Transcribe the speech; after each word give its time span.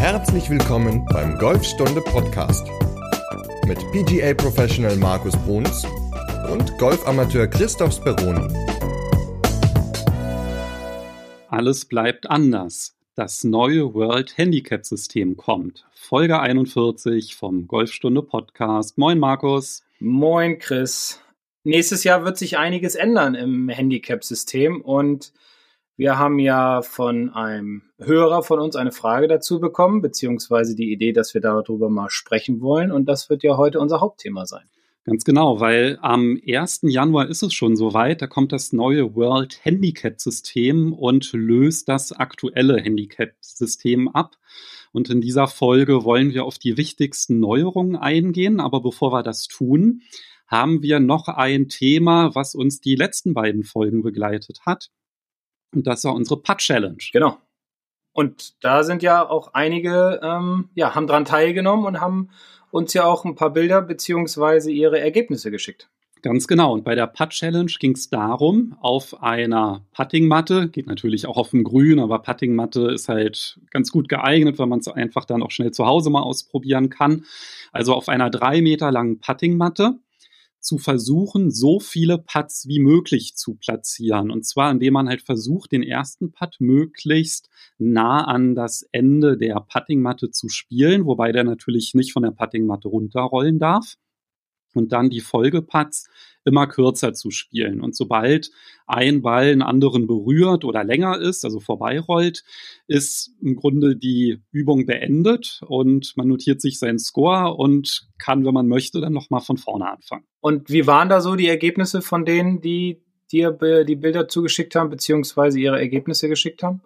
Herzlich 0.00 0.48
willkommen 0.48 1.04
beim 1.12 1.36
Golfstunde 1.36 2.00
Podcast 2.00 2.66
mit 3.66 3.78
PGA 3.92 4.32
Professional 4.32 4.96
Markus 4.96 5.36
Bruns 5.44 5.84
und 6.50 6.78
Golfamateur 6.78 7.46
Christoph 7.46 7.92
Speroni. 7.92 8.48
Alles 11.48 11.84
bleibt 11.84 12.30
anders. 12.30 12.96
Das 13.14 13.44
neue 13.44 13.92
World 13.92 14.38
Handicap 14.38 14.86
System 14.86 15.36
kommt. 15.36 15.84
Folge 15.92 16.40
41 16.40 17.36
vom 17.36 17.68
Golfstunde 17.68 18.22
Podcast. 18.22 18.96
Moin 18.96 19.18
Markus. 19.18 19.84
Moin 19.98 20.58
Chris. 20.58 21.20
Nächstes 21.62 22.04
Jahr 22.04 22.24
wird 22.24 22.38
sich 22.38 22.56
einiges 22.56 22.94
ändern 22.94 23.34
im 23.34 23.68
Handicap-System 23.68 24.80
und 24.80 25.34
wir 26.00 26.18
haben 26.18 26.38
ja 26.38 26.80
von 26.80 27.28
einem 27.28 27.82
Hörer 27.98 28.42
von 28.42 28.58
uns 28.58 28.74
eine 28.74 28.90
Frage 28.90 29.28
dazu 29.28 29.60
bekommen, 29.60 30.00
beziehungsweise 30.00 30.74
die 30.74 30.90
Idee, 30.90 31.12
dass 31.12 31.34
wir 31.34 31.42
darüber 31.42 31.90
mal 31.90 32.08
sprechen 32.08 32.62
wollen. 32.62 32.90
Und 32.90 33.04
das 33.04 33.28
wird 33.28 33.42
ja 33.42 33.58
heute 33.58 33.78
unser 33.80 34.00
Hauptthema 34.00 34.46
sein. 34.46 34.64
Ganz 35.04 35.24
genau, 35.24 35.60
weil 35.60 35.98
am 36.00 36.40
1. 36.42 36.80
Januar 36.84 37.28
ist 37.28 37.42
es 37.42 37.52
schon 37.52 37.76
soweit. 37.76 38.22
Da 38.22 38.26
kommt 38.28 38.50
das 38.52 38.72
neue 38.72 39.14
World 39.14 39.62
Handicap 39.62 40.18
System 40.18 40.94
und 40.94 41.34
löst 41.34 41.90
das 41.90 42.12
aktuelle 42.12 42.78
Handicap 42.80 43.32
System 43.40 44.08
ab. 44.08 44.36
Und 44.92 45.10
in 45.10 45.20
dieser 45.20 45.48
Folge 45.48 46.02
wollen 46.02 46.32
wir 46.32 46.46
auf 46.46 46.56
die 46.56 46.78
wichtigsten 46.78 47.40
Neuerungen 47.40 47.96
eingehen. 47.96 48.60
Aber 48.60 48.80
bevor 48.80 49.12
wir 49.12 49.22
das 49.22 49.48
tun, 49.48 50.00
haben 50.46 50.82
wir 50.82 50.98
noch 50.98 51.28
ein 51.28 51.68
Thema, 51.68 52.34
was 52.34 52.54
uns 52.54 52.80
die 52.80 52.96
letzten 52.96 53.34
beiden 53.34 53.64
Folgen 53.64 54.02
begleitet 54.02 54.60
hat. 54.64 54.90
Und 55.74 55.86
das 55.86 56.04
war 56.04 56.14
unsere 56.14 56.40
Putt-Challenge. 56.40 56.98
Genau. 57.12 57.38
Und 58.12 58.62
da 58.64 58.82
sind 58.82 59.02
ja 59.02 59.28
auch 59.28 59.54
einige, 59.54 60.20
ähm, 60.22 60.68
ja, 60.74 60.94
haben 60.94 61.06
dran 61.06 61.24
teilgenommen 61.24 61.86
und 61.86 62.00
haben 62.00 62.30
uns 62.70 62.92
ja 62.94 63.04
auch 63.04 63.24
ein 63.24 63.34
paar 63.36 63.50
Bilder 63.50 63.82
beziehungsweise 63.82 64.70
ihre 64.70 65.00
Ergebnisse 65.00 65.50
geschickt. 65.50 65.88
Ganz 66.22 66.46
genau. 66.46 66.74
Und 66.74 66.84
bei 66.84 66.94
der 66.94 67.06
Putt-Challenge 67.06 67.72
ging 67.78 67.92
es 67.92 68.10
darum, 68.10 68.76
auf 68.80 69.22
einer 69.22 69.86
Puttingmatte, 69.92 70.68
geht 70.68 70.86
natürlich 70.86 71.26
auch 71.26 71.38
auf 71.38 71.50
dem 71.50 71.64
Grün, 71.64 71.98
aber 71.98 72.18
Puttingmatte 72.18 72.90
ist 72.90 73.08
halt 73.08 73.58
ganz 73.70 73.90
gut 73.90 74.08
geeignet, 74.08 74.58
weil 74.58 74.66
man 74.66 74.80
es 74.80 74.88
einfach 74.88 75.24
dann 75.24 75.42
auch 75.42 75.50
schnell 75.50 75.70
zu 75.70 75.86
Hause 75.86 76.10
mal 76.10 76.20
ausprobieren 76.20 76.90
kann. 76.90 77.24
Also 77.72 77.94
auf 77.94 78.08
einer 78.08 78.28
drei 78.28 78.60
Meter 78.60 78.92
langen 78.92 79.20
Puttingmatte 79.20 79.98
zu 80.60 80.78
versuchen, 80.78 81.50
so 81.50 81.80
viele 81.80 82.18
Putts 82.18 82.66
wie 82.68 82.80
möglich 82.80 83.34
zu 83.36 83.54
platzieren. 83.54 84.30
Und 84.30 84.46
zwar, 84.46 84.70
indem 84.70 84.94
man 84.94 85.08
halt 85.08 85.22
versucht, 85.22 85.72
den 85.72 85.82
ersten 85.82 86.32
Putt 86.32 86.56
möglichst 86.58 87.48
nah 87.78 88.24
an 88.24 88.54
das 88.54 88.82
Ende 88.92 89.36
der 89.36 89.60
Puttingmatte 89.60 90.30
zu 90.30 90.48
spielen, 90.48 91.06
wobei 91.06 91.32
der 91.32 91.44
natürlich 91.44 91.94
nicht 91.94 92.12
von 92.12 92.22
der 92.22 92.32
Puttingmatte 92.32 92.88
runterrollen 92.88 93.58
darf 93.58 93.96
und 94.74 94.92
dann 94.92 95.10
die 95.10 95.20
Folgeputts 95.20 96.08
immer 96.44 96.66
kürzer 96.66 97.12
zu 97.12 97.30
spielen. 97.30 97.80
Und 97.80 97.94
sobald 97.94 98.50
ein 98.86 99.22
Ball 99.22 99.48
einen 99.50 99.62
anderen 99.62 100.06
berührt 100.06 100.64
oder 100.64 100.84
länger 100.84 101.18
ist, 101.18 101.44
also 101.44 101.60
vorbeirollt, 101.60 102.44
ist 102.86 103.32
im 103.42 103.56
Grunde 103.56 103.96
die 103.96 104.38
Übung 104.50 104.86
beendet 104.86 105.60
und 105.66 106.16
man 106.16 106.28
notiert 106.28 106.60
sich 106.60 106.78
seinen 106.78 106.98
Score 106.98 107.54
und 107.54 108.08
kann, 108.18 108.44
wenn 108.44 108.54
man 108.54 108.68
möchte, 108.68 109.00
dann 109.00 109.12
nochmal 109.12 109.40
von 109.40 109.58
vorne 109.58 109.90
anfangen. 109.90 110.24
Und 110.40 110.70
wie 110.70 110.86
waren 110.86 111.08
da 111.08 111.20
so 111.20 111.36
die 111.36 111.48
Ergebnisse 111.48 112.00
von 112.02 112.24
denen, 112.24 112.60
die 112.60 113.02
dir 113.30 113.52
die 113.86 113.96
Bilder 113.96 114.26
zugeschickt 114.26 114.74
haben, 114.74 114.90
beziehungsweise 114.90 115.60
ihre 115.60 115.78
Ergebnisse 115.78 116.28
geschickt 116.28 116.62
haben? 116.62 116.82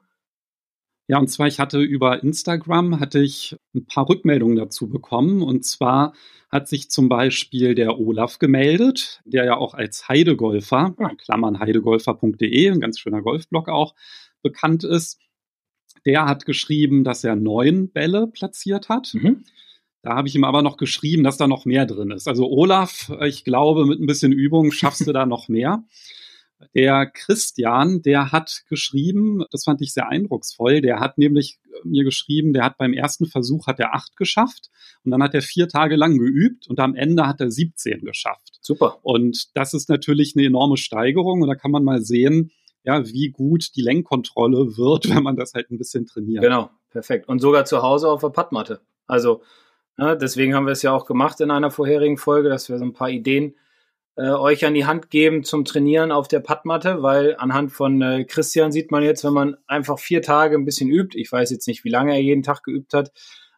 Ja, 1.07 1.19
und 1.19 1.29
zwar, 1.29 1.47
ich 1.47 1.61
hatte 1.61 1.81
über 1.81 2.23
Instagram 2.23 2.99
hatte 2.99 3.21
ich 3.21 3.57
ein 3.75 3.85
paar 3.85 4.09
Rückmeldungen 4.09 4.57
dazu 4.57 4.89
bekommen. 4.89 5.43
Und 5.43 5.65
zwar 5.65 6.15
hat 6.51 6.67
sich 6.69 6.91
zum 6.91 7.09
Beispiel 7.09 7.75
der 7.75 7.99
Olaf 7.99 8.39
gemeldet, 8.39 9.21
der 9.27 9.45
ja 9.45 9.57
auch 9.57 9.75
als 9.75 10.09
Heidegolfer, 10.09 10.95
Klammern 11.19 11.61
heidegolfer.de, 11.61 12.71
ein 12.71 12.81
ganz 12.81 12.99
schöner 12.99 13.21
Golfblog 13.21 13.69
auch, 13.69 13.95
bekannt 14.43 14.85
ist. 14.85 15.21
Der 16.07 16.25
hat 16.27 16.47
geschrieben, 16.47 17.05
dass 17.05 17.23
er 17.23 17.37
neun 17.37 17.91
Bälle 17.91 18.27
platziert 18.27 18.89
hat. 18.89 19.13
Mhm. 19.15 19.45
Da 20.01 20.17
habe 20.17 20.29
ich 20.29 20.35
ihm 20.35 20.45
aber 20.45 20.63
noch 20.63 20.77
geschrieben, 20.77 21.25
dass 21.25 21.39
da 21.39 21.47
noch 21.47 21.65
mehr 21.65 21.87
drin 21.87 22.11
ist. 22.11 22.29
Also 22.29 22.51
Olaf, 22.51 23.11
ich 23.23 23.45
glaube, 23.45 23.87
mit 23.87 24.01
ein 24.01 24.07
bisschen 24.07 24.33
Übung 24.33 24.71
schaffst 24.71 25.07
du 25.07 25.13
da 25.13 25.27
noch 25.27 25.49
mehr. 25.49 25.85
Der 26.75 27.07
Christian, 27.07 28.03
der 28.03 28.33
hat 28.33 28.65
geschrieben, 28.69 29.45
das 29.51 29.65
fand 29.65 29.81
ich 29.83 29.93
sehr 29.93 30.09
eindrucksvoll, 30.09 30.81
der 30.81 31.01
hat 31.01 31.19
nämlich 31.19 31.59
mir 31.85 32.05
geschrieben, 32.05 32.53
der 32.53 32.65
hat 32.65 32.79
beim 32.79 32.93
ersten 32.93 33.27
Versuch 33.27 33.67
hat 33.67 33.81
er 33.81 33.95
acht 33.95 34.17
geschafft 34.17 34.71
und 35.05 35.11
dann 35.11 35.23
hat 35.23 35.35
er 35.35 35.43
vier 35.43 35.69
Tage 35.69 35.97
lang 35.97 36.19
geübt 36.19 36.69
und 36.69 36.81
am 36.81 36.95
Ende 36.95 37.27
hat 37.27 37.41
er 37.41 37.51
17 37.51 38.05
geschafft. 38.05 38.59
Super. 38.61 38.99
Und 39.03 39.57
das 39.57 39.75
ist 39.75 39.89
natürlich 39.89 40.35
eine 40.37 40.47
enorme 40.47 40.77
Steigerung 40.77 41.43
und 41.43 41.49
da 41.49 41.55
kann 41.55 41.71
man 41.71 41.85
mal 41.85 42.01
sehen, 42.01 42.51
ja, 42.85 43.07
wie 43.07 43.31
gut 43.31 43.75
die 43.77 43.83
Lenkkontrolle 43.83 44.77
wird, 44.77 45.09
wenn 45.15 45.23
man 45.23 45.37
das 45.37 45.55
halt 45.55 45.71
ein 45.71 45.79
bisschen 45.79 46.07
trainiert. 46.07 46.43
Genau, 46.43 46.71
perfekt. 46.91 47.29
Und 47.29 47.41
sogar 47.41 47.65
zu 47.65 47.83
Hause 47.83 48.09
auf 48.09 48.21
der 48.21 48.29
Pattmatte. 48.29 48.81
Also, 49.07 49.43
ne, 49.97 50.17
deswegen 50.17 50.55
haben 50.55 50.67
wir 50.67 50.73
es 50.73 50.83
ja 50.83 50.93
auch 50.93 51.07
gemacht 51.07 51.41
in 51.41 51.51
einer 51.51 51.71
vorherigen 51.71 52.17
Folge, 52.17 52.49
dass 52.49 52.69
wir 52.69 52.79
so 52.79 52.85
ein 52.85 52.93
paar 52.93 53.11
Ideen 53.11 53.55
äh, 54.17 54.31
euch 54.31 54.65
an 54.65 54.75
die 54.75 54.87
Hand 54.87 55.11
geben 55.11 55.45
zum 55.45 55.65
Trainieren 55.65 56.13
auf 56.13 56.29
der 56.29 56.41
Padmatte, 56.41 57.03
weil 57.03 57.37
anhand 57.37 57.73
von 57.73 58.01
äh, 58.01 58.25
Christian 58.25 58.73
sieht 58.73 58.91
man 58.91 59.03
jetzt, 59.03 59.25
wenn 59.25 59.33
man 59.33 59.57
einfach 59.67 59.99
vier 59.99 60.23
Tage 60.23 60.57
ein 60.57 60.65
bisschen 60.65 60.89
übt, 60.89 61.19
ich 61.19 61.31
weiß 61.31 61.51
jetzt 61.51 61.67
nicht, 61.67 61.85
wie 61.85 61.91
lange 61.91 62.13
er 62.13 62.23
jeden 62.23 62.43
Tag 62.43 62.63
geübt 62.63 62.95
hat, 62.95 63.13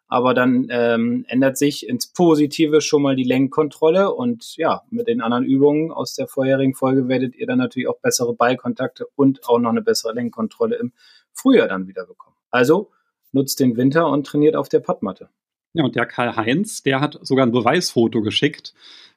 aber 0.09 0.35
dann 0.35 0.69
ähm, 0.71 1.25
ändert 1.29 1.59
sich 1.59 1.89
ins 1.89 2.13
Positive 2.13 2.81
schon 2.81 3.03
mal 3.03 3.17
die 3.17 3.25
Lenkkontrolle 3.25 4.13
und 4.15 4.57
ja, 4.57 4.83
mit 4.91 5.09
den 5.09 5.21
anderen 5.21 5.45
Übungen 5.45 5.91
aus 5.91 6.15
der 6.15 6.29
vorherigen 6.29 6.75
Folge 6.75 7.09
werdet 7.09 7.35
ihr 7.35 7.47
dann 7.47 7.59
natürlich 7.59 7.89
auch 7.89 7.99
bessere 7.99 8.35
Ballkontakte 8.35 9.07
und 9.17 9.49
auch 9.49 9.59
noch 9.59 9.71
eine 9.71 9.83
bessere 9.83 10.15
Lenkkontrolle 10.15 10.77
im 10.77 10.93
Frühjahr 11.33 11.69
dann 11.69 11.87
wieder 11.87 12.07
bekommen. 12.07 12.37
Also 12.51 12.91
nutzt 13.33 13.61
den 13.61 13.77
Winter 13.77 14.09
und 14.09 14.27
trainiert 14.27 14.57
auf 14.57 14.69
der 14.69 14.81
Padmatte. 14.81 15.29
Ja, 15.77 15.85
und 15.85 15.95
der 15.95 16.07
Karl-Heinz, 16.07 16.83
der 16.83 17.01
hat 17.01 17.19
sogar 17.21 17.45
ein 17.45 17.53
Beweisfoto 17.53 18.23
geschickt. 18.23 18.73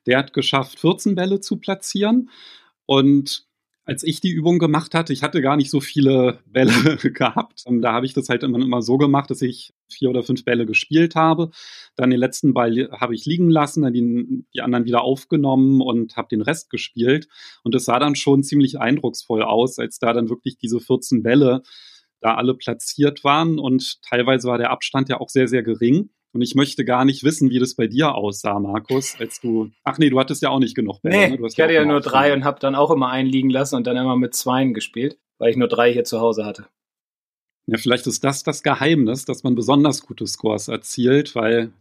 Der 0.06 0.18
hat 0.18 0.34
geschafft, 0.34 0.78
14 0.80 1.16
Bälle 1.16 1.40
zu 1.40 1.56
platzieren. 1.56 2.30
Und 2.86 3.48
als 3.86 4.04
ich 4.04 4.20
die 4.20 4.32
Übung 4.32 4.60
gemacht 4.60 4.94
hatte, 4.94 5.14
ich 5.14 5.24
hatte 5.24 5.42
gar 5.42 5.56
nicht 5.56 5.72
so 5.72 5.80
viele 5.80 6.40
Bälle 6.46 6.98
gehabt. 6.98 7.64
Und 7.66 7.82
da 7.82 7.94
habe 7.94 8.06
ich 8.06 8.14
das 8.14 8.28
halt 8.28 8.44
immer, 8.44 8.60
immer 8.60 8.82
so 8.82 8.98
gemacht, 8.98 9.30
dass 9.30 9.42
ich 9.42 9.74
vier 9.88 10.10
oder 10.10 10.22
fünf 10.22 10.44
Bälle 10.44 10.66
gespielt 10.66 11.16
habe. 11.16 11.52
Dann 11.96 12.10
den 12.10 12.20
letzten 12.20 12.54
Ball 12.54 12.90
habe 12.92 13.16
ich 13.16 13.26
liegen 13.26 13.50
lassen, 13.50 13.84
dann 13.84 13.94
die, 13.94 14.44
die 14.54 14.62
anderen 14.62 14.84
wieder 14.84 15.02
aufgenommen 15.02 15.80
und 15.80 16.18
habe 16.18 16.28
den 16.28 16.42
Rest 16.42 16.70
gespielt. 16.70 17.30
Und 17.64 17.74
es 17.74 17.86
sah 17.86 18.00
dann 18.00 18.16
schon 18.16 18.44
ziemlich 18.44 18.82
eindrucksvoll 18.82 19.44
aus, 19.44 19.80
als 19.80 19.98
da 19.98 20.12
dann 20.12 20.28
wirklich 20.28 20.58
diese 20.58 20.82
14 20.82 21.24
Bälle 21.24 21.64
da 22.22 22.36
alle 22.36 22.54
platziert 22.54 23.24
waren. 23.24 23.60
Und 23.60 24.02
teilweise 24.02 24.48
war 24.48 24.58
der 24.58 24.72
Abstand 24.72 25.10
ja 25.10 25.20
auch 25.20 25.30
sehr, 25.30 25.48
sehr 25.48 25.64
gering. 25.64 26.10
Und 26.32 26.42
ich 26.42 26.54
möchte 26.54 26.86
gar 26.86 27.06
nicht 27.06 27.24
wissen, 27.24 27.50
wie 27.50 27.60
das 27.60 27.76
bei 27.76 27.88
dir 27.88 28.14
aussah, 28.14 28.60
Markus, 28.60 29.16
als 29.20 29.42
du. 29.42 29.72
Ach 29.84 29.98
nee, 29.98 30.10
du 30.10 30.20
hattest 30.20 30.44
ja 30.44 30.50
auch 30.50 30.60
nicht 30.60 30.76
genug 30.76 31.02
Bälle. 31.02 31.30
Nee, 31.32 31.38
ne? 31.38 31.48
ich 31.48 31.60
hatte 31.60 31.74
ja 31.74 31.86
nur 31.86 32.02
drei 32.02 32.34
und 32.34 32.44
habe 32.44 32.60
dann 32.60 32.76
auch 32.76 32.92
immer 32.92 33.10
einen 33.10 33.28
liegen 33.28 33.50
lassen 33.50 33.76
und 33.76 33.88
dann 33.88 33.98
immer 33.98 34.16
mit 34.16 34.36
zweien 34.36 34.76
gespielt, 34.76 35.18
weil 35.40 35.50
ich 35.50 35.58
nur 35.58 35.68
drei 35.68 35.92
hier 35.92 36.04
zu 36.04 36.20
Hause 36.20 36.46
hatte. 36.46 36.68
Ja, 37.66 37.78
vielleicht 37.78 38.06
ist 38.06 38.24
das 38.24 38.44
das 38.44 38.62
Geheimnis, 38.62 39.26
dass 39.26 39.44
man 39.44 39.56
besonders 39.56 40.06
gute 40.06 40.28
Scores 40.28 40.68
erzielt, 40.68 41.36
weil 41.36 41.72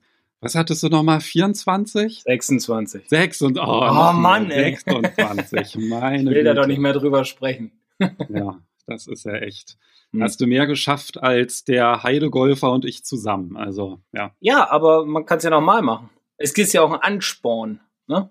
was 0.40 0.54
hattest 0.54 0.82
du 0.82 0.88
nochmal? 0.88 1.20
24? 1.20 2.22
26. 2.22 3.08
26. 3.08 3.62
Oh, 3.62 3.66
oh 3.66 4.12
Mann, 4.12 4.50
ey. 4.50 4.76
26. 4.76 5.76
Meine 5.88 6.18
ich 6.18 6.26
will 6.26 6.34
Güte. 6.34 6.44
da 6.44 6.54
doch 6.54 6.66
nicht 6.66 6.78
mehr 6.78 6.92
drüber 6.92 7.24
sprechen. 7.24 7.72
ja, 7.98 8.60
das 8.88 9.06
ist 9.06 9.24
ja 9.24 9.34
echt. 9.34 9.76
Hm. 10.12 10.22
Hast 10.22 10.40
du 10.40 10.46
mehr 10.46 10.66
geschafft 10.66 11.22
als 11.22 11.64
der 11.64 12.02
Heidegolfer 12.02 12.72
und 12.72 12.84
ich 12.84 13.04
zusammen. 13.04 13.56
Also, 13.56 14.00
ja. 14.12 14.34
Ja, 14.40 14.70
aber 14.70 15.04
man 15.04 15.26
kann 15.26 15.38
es 15.38 15.44
ja 15.44 15.50
nochmal 15.50 15.82
machen. 15.82 16.10
Es 16.38 16.54
gibt 16.54 16.72
ja 16.72 16.82
auch 16.82 16.90
einen 16.90 17.02
Ansporn, 17.02 17.80
ne? 18.06 18.30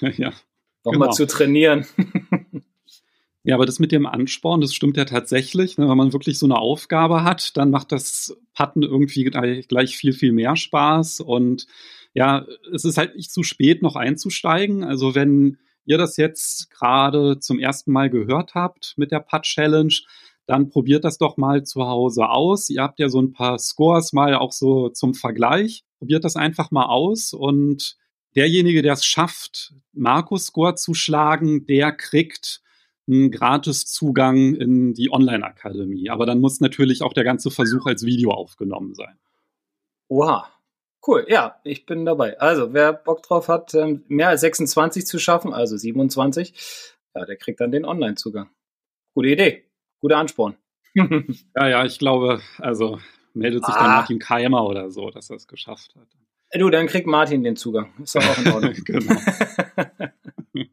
ja. 0.00 0.32
Nochmal 0.84 1.08
genau. 1.08 1.12
zu 1.12 1.26
trainieren. 1.26 1.86
ja, 3.44 3.54
aber 3.54 3.66
das 3.66 3.78
mit 3.78 3.92
dem 3.92 4.04
Ansporn, 4.04 4.60
das 4.60 4.74
stimmt 4.74 4.96
ja 4.96 5.04
tatsächlich. 5.04 5.78
Ne? 5.78 5.88
Wenn 5.88 5.96
man 5.96 6.12
wirklich 6.12 6.38
so 6.38 6.46
eine 6.46 6.58
Aufgabe 6.58 7.22
hat, 7.22 7.56
dann 7.56 7.70
macht 7.70 7.92
das 7.92 8.36
Patten 8.52 8.82
irgendwie 8.82 9.24
gleich 9.24 9.96
viel, 9.96 10.12
viel 10.12 10.32
mehr 10.32 10.56
Spaß. 10.56 11.20
Und 11.20 11.66
ja, 12.14 12.44
es 12.74 12.84
ist 12.84 12.98
halt 12.98 13.16
nicht 13.16 13.32
zu 13.32 13.42
spät, 13.44 13.80
noch 13.80 13.96
einzusteigen. 13.96 14.82
Also 14.82 15.14
wenn 15.14 15.58
ihr 15.84 15.98
das 15.98 16.16
jetzt 16.16 16.70
gerade 16.70 17.38
zum 17.38 17.58
ersten 17.58 17.92
Mal 17.92 18.10
gehört 18.10 18.54
habt 18.54 18.94
mit 18.96 19.10
der 19.12 19.20
Putt-Challenge, 19.20 19.94
dann 20.46 20.68
probiert 20.68 21.04
das 21.04 21.18
doch 21.18 21.36
mal 21.36 21.64
zu 21.64 21.86
Hause 21.86 22.28
aus. 22.28 22.68
Ihr 22.68 22.82
habt 22.82 22.98
ja 22.98 23.08
so 23.08 23.20
ein 23.20 23.32
paar 23.32 23.58
Scores 23.58 24.12
mal 24.12 24.34
auch 24.34 24.52
so 24.52 24.88
zum 24.88 25.14
Vergleich. 25.14 25.84
Probiert 25.98 26.24
das 26.24 26.36
einfach 26.36 26.70
mal 26.70 26.86
aus 26.86 27.32
und 27.32 27.96
derjenige, 28.34 28.82
der 28.82 28.94
es 28.94 29.04
schafft, 29.04 29.74
Markus 29.92 30.46
Score 30.46 30.74
zu 30.74 30.94
schlagen, 30.94 31.66
der 31.66 31.92
kriegt 31.92 32.60
einen 33.06 33.30
Gratiszugang 33.30 34.54
in 34.54 34.94
die 34.94 35.12
Online-Akademie. 35.12 36.10
Aber 36.10 36.26
dann 36.26 36.40
muss 36.40 36.60
natürlich 36.60 37.02
auch 37.02 37.12
der 37.12 37.24
ganze 37.24 37.50
Versuch 37.50 37.86
als 37.86 38.04
Video 38.04 38.30
aufgenommen 38.32 38.94
sein. 38.94 39.18
Oha. 40.08 40.48
Cool, 41.04 41.26
ja, 41.28 41.60
ich 41.64 41.84
bin 41.84 42.04
dabei. 42.04 42.38
Also, 42.38 42.72
wer 42.72 42.92
Bock 42.92 43.22
drauf 43.22 43.48
hat, 43.48 43.74
ähm, 43.74 44.04
mehr 44.08 44.28
als 44.28 44.42
26 44.42 45.04
zu 45.04 45.18
schaffen, 45.18 45.52
also 45.52 45.76
27, 45.76 46.54
ja, 47.14 47.24
der 47.24 47.36
kriegt 47.36 47.60
dann 47.60 47.72
den 47.72 47.84
Online-Zugang. 47.84 48.50
Gute 49.14 49.28
Idee, 49.28 49.64
guter 50.00 50.18
Ansporn. 50.18 50.56
ja, 50.94 51.68
ja, 51.68 51.84
ich 51.84 51.98
glaube, 51.98 52.40
also 52.58 53.00
meldet 53.34 53.64
sich 53.64 53.74
ah. 53.74 53.78
dann 53.82 53.90
Martin 53.90 54.18
Keimer 54.18 54.64
oder 54.64 54.90
so, 54.90 55.10
dass 55.10 55.30
er 55.30 55.36
es 55.36 55.48
geschafft 55.48 55.94
hat. 55.96 56.06
Du, 56.54 56.68
dann 56.68 56.86
kriegt 56.86 57.06
Martin 57.06 57.42
den 57.42 57.56
Zugang. 57.56 57.92
Ist 58.02 58.14
doch 58.14 58.24
auch 58.24 58.38
in 58.38 58.52
Ordnung. 58.52 58.74
genau. 58.84 59.16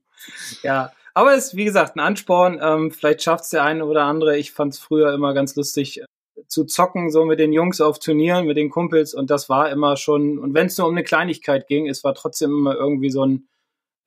ja, 0.64 0.92
aber 1.14 1.36
es 1.36 1.48
ist, 1.48 1.56
wie 1.56 1.66
gesagt, 1.66 1.96
ein 1.96 2.02
Ansporn. 2.02 2.60
Ähm, 2.62 2.92
vielleicht 2.92 3.24
schafft 3.24 3.46
es 3.46 3.50
der 3.52 3.64
eine 3.64 3.86
oder 3.86 4.04
andere. 4.04 4.38
Ich 4.38 4.52
fand 4.52 4.74
es 4.74 4.80
früher 4.80 5.14
immer 5.14 5.34
ganz 5.34 5.56
lustig 5.56 6.02
äh, 6.02 6.06
zu 6.50 6.66
zocken, 6.66 7.12
so 7.12 7.26
mit 7.26 7.40
den 7.40 7.54
Jungs 7.54 7.80
auf 7.80 8.00
Turnieren, 8.00 8.48
mit 8.48 8.58
den 8.58 8.72
Kumpels. 8.72 9.14
Und 9.14 9.30
das 9.30 9.50
war 9.50 9.70
immer 9.70 9.96
schon, 9.98 10.40
und 10.40 10.56
wenn 10.56 10.66
es 10.66 10.78
nur 10.78 10.88
um 10.88 10.94
eine 10.96 11.04
Kleinigkeit 11.04 11.68
ging, 11.68 11.88
es 11.88 12.04
war 12.04 12.16
trotzdem 12.16 12.50
immer 12.50 12.76
irgendwie 12.76 13.12
so 13.12 13.24
ein, 13.24 13.48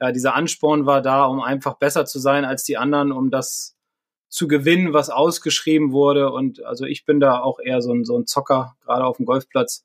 ja, 0.01 0.11
dieser 0.11 0.35
Ansporn 0.35 0.85
war 0.85 1.01
da, 1.01 1.25
um 1.25 1.41
einfach 1.41 1.79
besser 1.79 2.05
zu 2.05 2.19
sein 2.19 2.45
als 2.45 2.65
die 2.65 2.77
anderen, 2.77 3.13
um 3.13 3.31
das 3.31 3.77
zu 4.29 4.49
gewinnen, 4.49 4.93
was 4.93 5.09
ausgeschrieben 5.09 5.93
wurde. 5.93 6.33
Und 6.33 6.65
also 6.65 6.85
ich 6.85 7.05
bin 7.05 7.21
da 7.21 7.41
auch 7.41 7.61
eher 7.61 7.81
so 7.81 7.93
ein, 7.93 8.05
so 8.05 8.19
ein 8.19 8.27
Zocker, 8.27 8.75
gerade 8.81 9.05
auf 9.05 9.19
dem 9.19 9.27
Golfplatz 9.27 9.85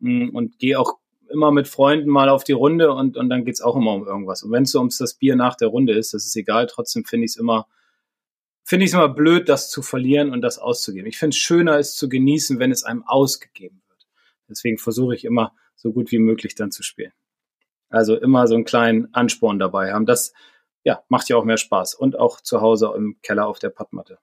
mm, 0.00 0.30
und 0.30 0.58
gehe 0.58 0.80
auch 0.80 0.98
immer 1.30 1.52
mit 1.52 1.68
Freunden 1.68 2.10
mal 2.10 2.28
auf 2.28 2.42
die 2.42 2.52
Runde 2.52 2.92
und, 2.92 3.16
und 3.16 3.28
dann 3.30 3.44
geht's 3.44 3.62
auch 3.62 3.76
immer 3.76 3.94
um 3.94 4.04
irgendwas. 4.04 4.42
Und 4.42 4.50
wenn 4.50 4.64
es 4.64 4.72
so 4.72 4.80
ums 4.80 4.98
das 4.98 5.14
Bier 5.14 5.36
nach 5.36 5.54
der 5.54 5.68
Runde 5.68 5.92
ist, 5.92 6.14
das 6.14 6.26
ist 6.26 6.34
egal, 6.34 6.66
trotzdem 6.66 7.04
finde 7.04 7.26
ich 7.26 7.32
es 7.32 7.36
immer, 7.36 7.66
finde 8.72 8.86
ich 8.86 8.92
es 8.92 8.94
immer 8.94 9.10
blöd, 9.10 9.50
das 9.50 9.68
zu 9.68 9.82
verlieren 9.82 10.30
und 10.30 10.40
das 10.40 10.58
auszugeben. 10.58 11.06
Ich 11.06 11.18
finde 11.18 11.34
es 11.34 11.36
schöner, 11.36 11.78
es 11.78 11.94
zu 11.94 12.08
genießen, 12.08 12.58
wenn 12.58 12.70
es 12.70 12.84
einem 12.84 13.04
ausgegeben 13.04 13.82
wird. 13.86 14.06
Deswegen 14.48 14.78
versuche 14.78 15.14
ich 15.14 15.26
immer 15.26 15.52
so 15.76 15.92
gut 15.92 16.10
wie 16.10 16.18
möglich 16.18 16.54
dann 16.54 16.70
zu 16.70 16.82
spielen. 16.82 17.12
Also 17.90 18.16
immer 18.16 18.46
so 18.46 18.54
einen 18.54 18.64
kleinen 18.64 19.12
Ansporn 19.12 19.58
dabei 19.58 19.92
haben. 19.92 20.06
Das 20.06 20.32
ja, 20.84 21.02
macht 21.10 21.28
ja 21.28 21.36
auch 21.36 21.44
mehr 21.44 21.58
Spaß. 21.58 21.94
Und 21.94 22.18
auch 22.18 22.40
zu 22.40 22.62
Hause 22.62 22.94
im 22.96 23.18
Keller 23.20 23.46
auf 23.46 23.58
der 23.58 23.68
Pattmatte. 23.68 24.16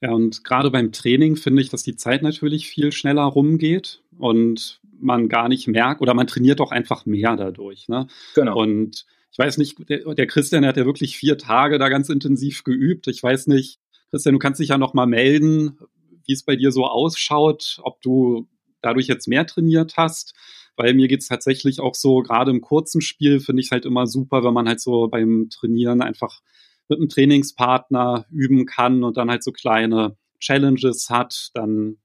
Ja, 0.00 0.12
und 0.12 0.42
gerade 0.42 0.70
beim 0.70 0.90
Training 0.90 1.36
finde 1.36 1.60
ich, 1.60 1.68
dass 1.68 1.82
die 1.82 1.96
Zeit 1.96 2.22
natürlich 2.22 2.68
viel 2.68 2.90
schneller 2.90 3.24
rumgeht 3.24 4.02
und 4.16 4.80
man 4.98 5.28
gar 5.28 5.50
nicht 5.50 5.68
merkt 5.68 6.00
oder 6.00 6.14
man 6.14 6.26
trainiert 6.26 6.62
auch 6.62 6.72
einfach 6.72 7.04
mehr 7.04 7.36
dadurch. 7.36 7.86
Ne? 7.90 8.06
Genau. 8.34 8.58
Und 8.58 9.04
ich 9.36 9.44
weiß 9.44 9.58
nicht, 9.58 9.88
der, 9.88 10.14
der 10.14 10.26
Christian 10.26 10.64
hat 10.64 10.76
ja 10.76 10.86
wirklich 10.86 11.16
vier 11.18 11.36
Tage 11.36 11.78
da 11.78 11.88
ganz 11.88 12.08
intensiv 12.08 12.64
geübt. 12.64 13.06
Ich 13.06 13.22
weiß 13.22 13.48
nicht, 13.48 13.78
Christian, 14.10 14.32
du 14.32 14.38
kannst 14.38 14.60
dich 14.60 14.70
ja 14.70 14.78
noch 14.78 14.94
mal 14.94 15.06
melden, 15.06 15.78
wie 16.24 16.32
es 16.32 16.42
bei 16.42 16.56
dir 16.56 16.72
so 16.72 16.86
ausschaut, 16.86 17.78
ob 17.82 18.00
du 18.00 18.48
dadurch 18.80 19.08
jetzt 19.08 19.28
mehr 19.28 19.46
trainiert 19.46 19.96
hast 19.96 20.34
weil 20.76 20.94
mir 20.94 21.08
geht's 21.08 21.28
tatsächlich 21.28 21.80
auch 21.80 21.94
so, 21.94 22.20
gerade 22.20 22.50
im 22.50 22.60
kurzen 22.60 23.00
Spiel 23.00 23.40
finde 23.40 23.60
ich 23.60 23.66
es 23.66 23.72
halt 23.72 23.86
immer 23.86 24.06
super, 24.06 24.44
wenn 24.44 24.54
man 24.54 24.68
halt 24.68 24.80
so 24.80 25.08
beim 25.08 25.48
Trainieren 25.50 26.02
einfach 26.02 26.42
mit 26.88 26.98
einem 26.98 27.08
Trainingspartner 27.08 28.26
üben 28.30 28.66
kann 28.66 29.02
und 29.02 29.16
dann 29.16 29.30
halt 29.30 29.42
so 29.42 29.52
kleine 29.52 30.16
Challenges 30.38 31.10
hat, 31.10 31.50
dann, 31.54 31.96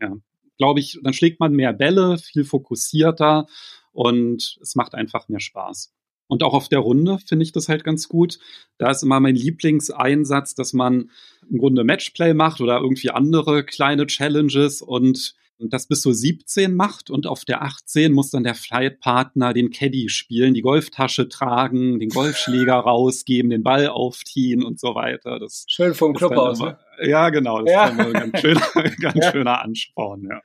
ja, 0.00 0.14
glaube 0.58 0.80
ich, 0.80 0.98
dann 1.02 1.14
schlägt 1.14 1.40
man 1.40 1.52
mehr 1.52 1.72
Bälle, 1.72 2.18
viel 2.18 2.44
fokussierter 2.44 3.46
und 3.92 4.58
es 4.60 4.74
macht 4.74 4.94
einfach 4.94 5.28
mehr 5.28 5.40
Spaß. 5.40 5.94
Und 6.28 6.42
auch 6.42 6.54
auf 6.54 6.68
der 6.68 6.80
Runde 6.80 7.18
finde 7.18 7.44
ich 7.44 7.52
das 7.52 7.68
halt 7.68 7.84
ganz 7.84 8.08
gut. 8.08 8.38
Da 8.78 8.90
ist 8.90 9.02
immer 9.02 9.20
mein 9.20 9.36
Lieblingseinsatz, 9.36 10.54
dass 10.54 10.72
man 10.72 11.10
im 11.48 11.58
Grunde 11.58 11.84
Matchplay 11.84 12.34
macht 12.34 12.60
oder 12.60 12.78
irgendwie 12.78 13.10
andere 13.10 13.64
kleine 13.64 14.06
Challenges 14.06 14.82
und 14.82 15.36
das 15.58 15.86
bis 15.86 16.02
zu 16.02 16.12
17 16.12 16.74
macht 16.74 17.10
und 17.10 17.26
auf 17.26 17.44
der 17.44 17.62
18 17.62 18.12
muss 18.12 18.30
dann 18.30 18.44
der 18.44 18.54
Flightpartner 18.54 19.54
den 19.54 19.70
Caddy 19.70 20.08
spielen, 20.08 20.52
die 20.52 20.60
Golftasche 20.60 21.28
tragen, 21.28 21.98
den 21.98 22.10
Golfschläger 22.10 22.74
rausgeben, 22.74 23.50
den 23.50 23.62
Ball 23.62 23.88
aufziehen 23.88 24.62
und 24.62 24.78
so 24.78 24.94
weiter. 24.94 25.38
Das 25.38 25.64
Schön 25.68 25.94
vom 25.94 26.12
Club 26.14 26.32
aus, 26.32 26.60
ne? 26.60 26.78
Ja, 27.02 27.30
genau. 27.30 27.62
Das 27.62 27.72
ja. 27.72 27.88
ist 27.88 28.00
ein 28.00 28.12
ganz, 28.12 28.40
schöner, 28.40 28.60
ganz 29.00 29.24
ja. 29.24 29.32
schöner 29.32 29.62
Ansporn, 29.62 30.28
ja. 30.28 30.40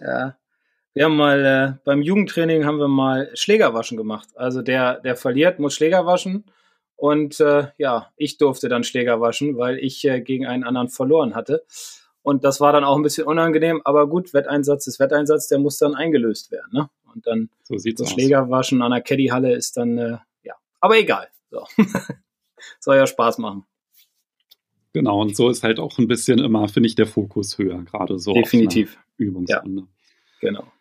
Ja. 0.00 0.36
Wir 0.94 1.06
haben 1.06 1.16
mal 1.16 1.44
äh, 1.44 1.80
beim 1.84 2.02
Jugendtraining 2.02 2.66
haben 2.66 2.78
wir 2.78 2.88
mal 2.88 3.30
Schlägerwaschen 3.34 3.96
gemacht. 3.96 4.28
Also 4.34 4.62
der, 4.62 5.00
der 5.00 5.16
verliert, 5.16 5.58
muss 5.58 5.74
Schläger 5.74 6.04
waschen. 6.06 6.44
Und 6.96 7.40
äh, 7.40 7.68
ja, 7.78 8.12
ich 8.16 8.36
durfte 8.36 8.68
dann 8.68 8.84
Schläger 8.84 9.20
waschen, 9.20 9.56
weil 9.56 9.78
ich 9.78 10.04
äh, 10.04 10.20
gegen 10.20 10.46
einen 10.46 10.64
anderen 10.64 10.88
verloren 10.88 11.34
hatte. 11.34 11.64
Und 12.22 12.44
das 12.44 12.60
war 12.60 12.72
dann 12.72 12.84
auch 12.84 12.96
ein 12.96 13.02
bisschen 13.02 13.26
unangenehm, 13.26 13.82
aber 13.84 14.06
gut, 14.06 14.32
Wetteinsatz 14.32 14.86
ist 14.86 15.00
Wetteinsatz, 15.00 15.48
der 15.48 15.58
muss 15.58 15.78
dann 15.78 15.96
eingelöst 15.96 16.52
werden. 16.52 16.70
Ne? 16.72 16.90
Und 17.12 17.26
dann 17.26 17.50
so 17.64 17.76
sieht's 17.76 18.00
das 18.00 18.12
Schlägerwaschen 18.12 18.82
an 18.82 18.92
der 18.92 19.00
Caddyhalle 19.00 19.52
ist 19.52 19.76
dann, 19.76 19.98
äh, 19.98 20.18
ja, 20.44 20.54
aber 20.80 20.98
egal. 20.98 21.28
So. 21.50 21.66
Soll 22.80 22.96
ja 22.96 23.06
Spaß 23.06 23.38
machen. 23.38 23.66
Genau, 24.92 25.20
und 25.22 25.34
so 25.34 25.48
ist 25.48 25.64
halt 25.64 25.80
auch 25.80 25.98
ein 25.98 26.06
bisschen 26.06 26.38
immer, 26.38 26.68
finde 26.68 26.86
ich, 26.86 26.94
der 26.94 27.06
Fokus 27.06 27.58
höher, 27.58 27.82
gerade 27.82 28.18
so 28.18 28.34
Definitiv. 28.34 28.98
Übungsrunde. 29.16 29.82
Ja, 29.82 30.48
genau. 30.48 30.71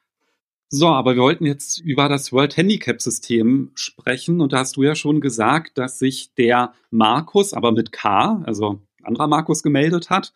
So, 0.74 0.88
aber 0.88 1.16
wir 1.16 1.22
wollten 1.22 1.46
jetzt 1.46 1.80
über 1.80 2.08
das 2.08 2.32
World 2.32 2.56
Handicap 2.56 3.02
System 3.02 3.74
sprechen 3.76 4.40
und 4.40 4.54
da 4.54 4.60
hast 4.60 4.78
du 4.78 4.84
ja 4.84 4.96
schon 4.96 5.20
gesagt, 5.20 5.78
dass 5.78 6.00
sich 6.00 6.34
der 6.36 6.74
Markus, 6.92 7.54
aber 7.54 7.74
mit 7.74 7.92
K, 7.92 8.42
also 8.46 8.82
anderer 9.04 9.28
Markus 9.28 9.64
gemeldet 9.64 10.10
hat 10.10 10.32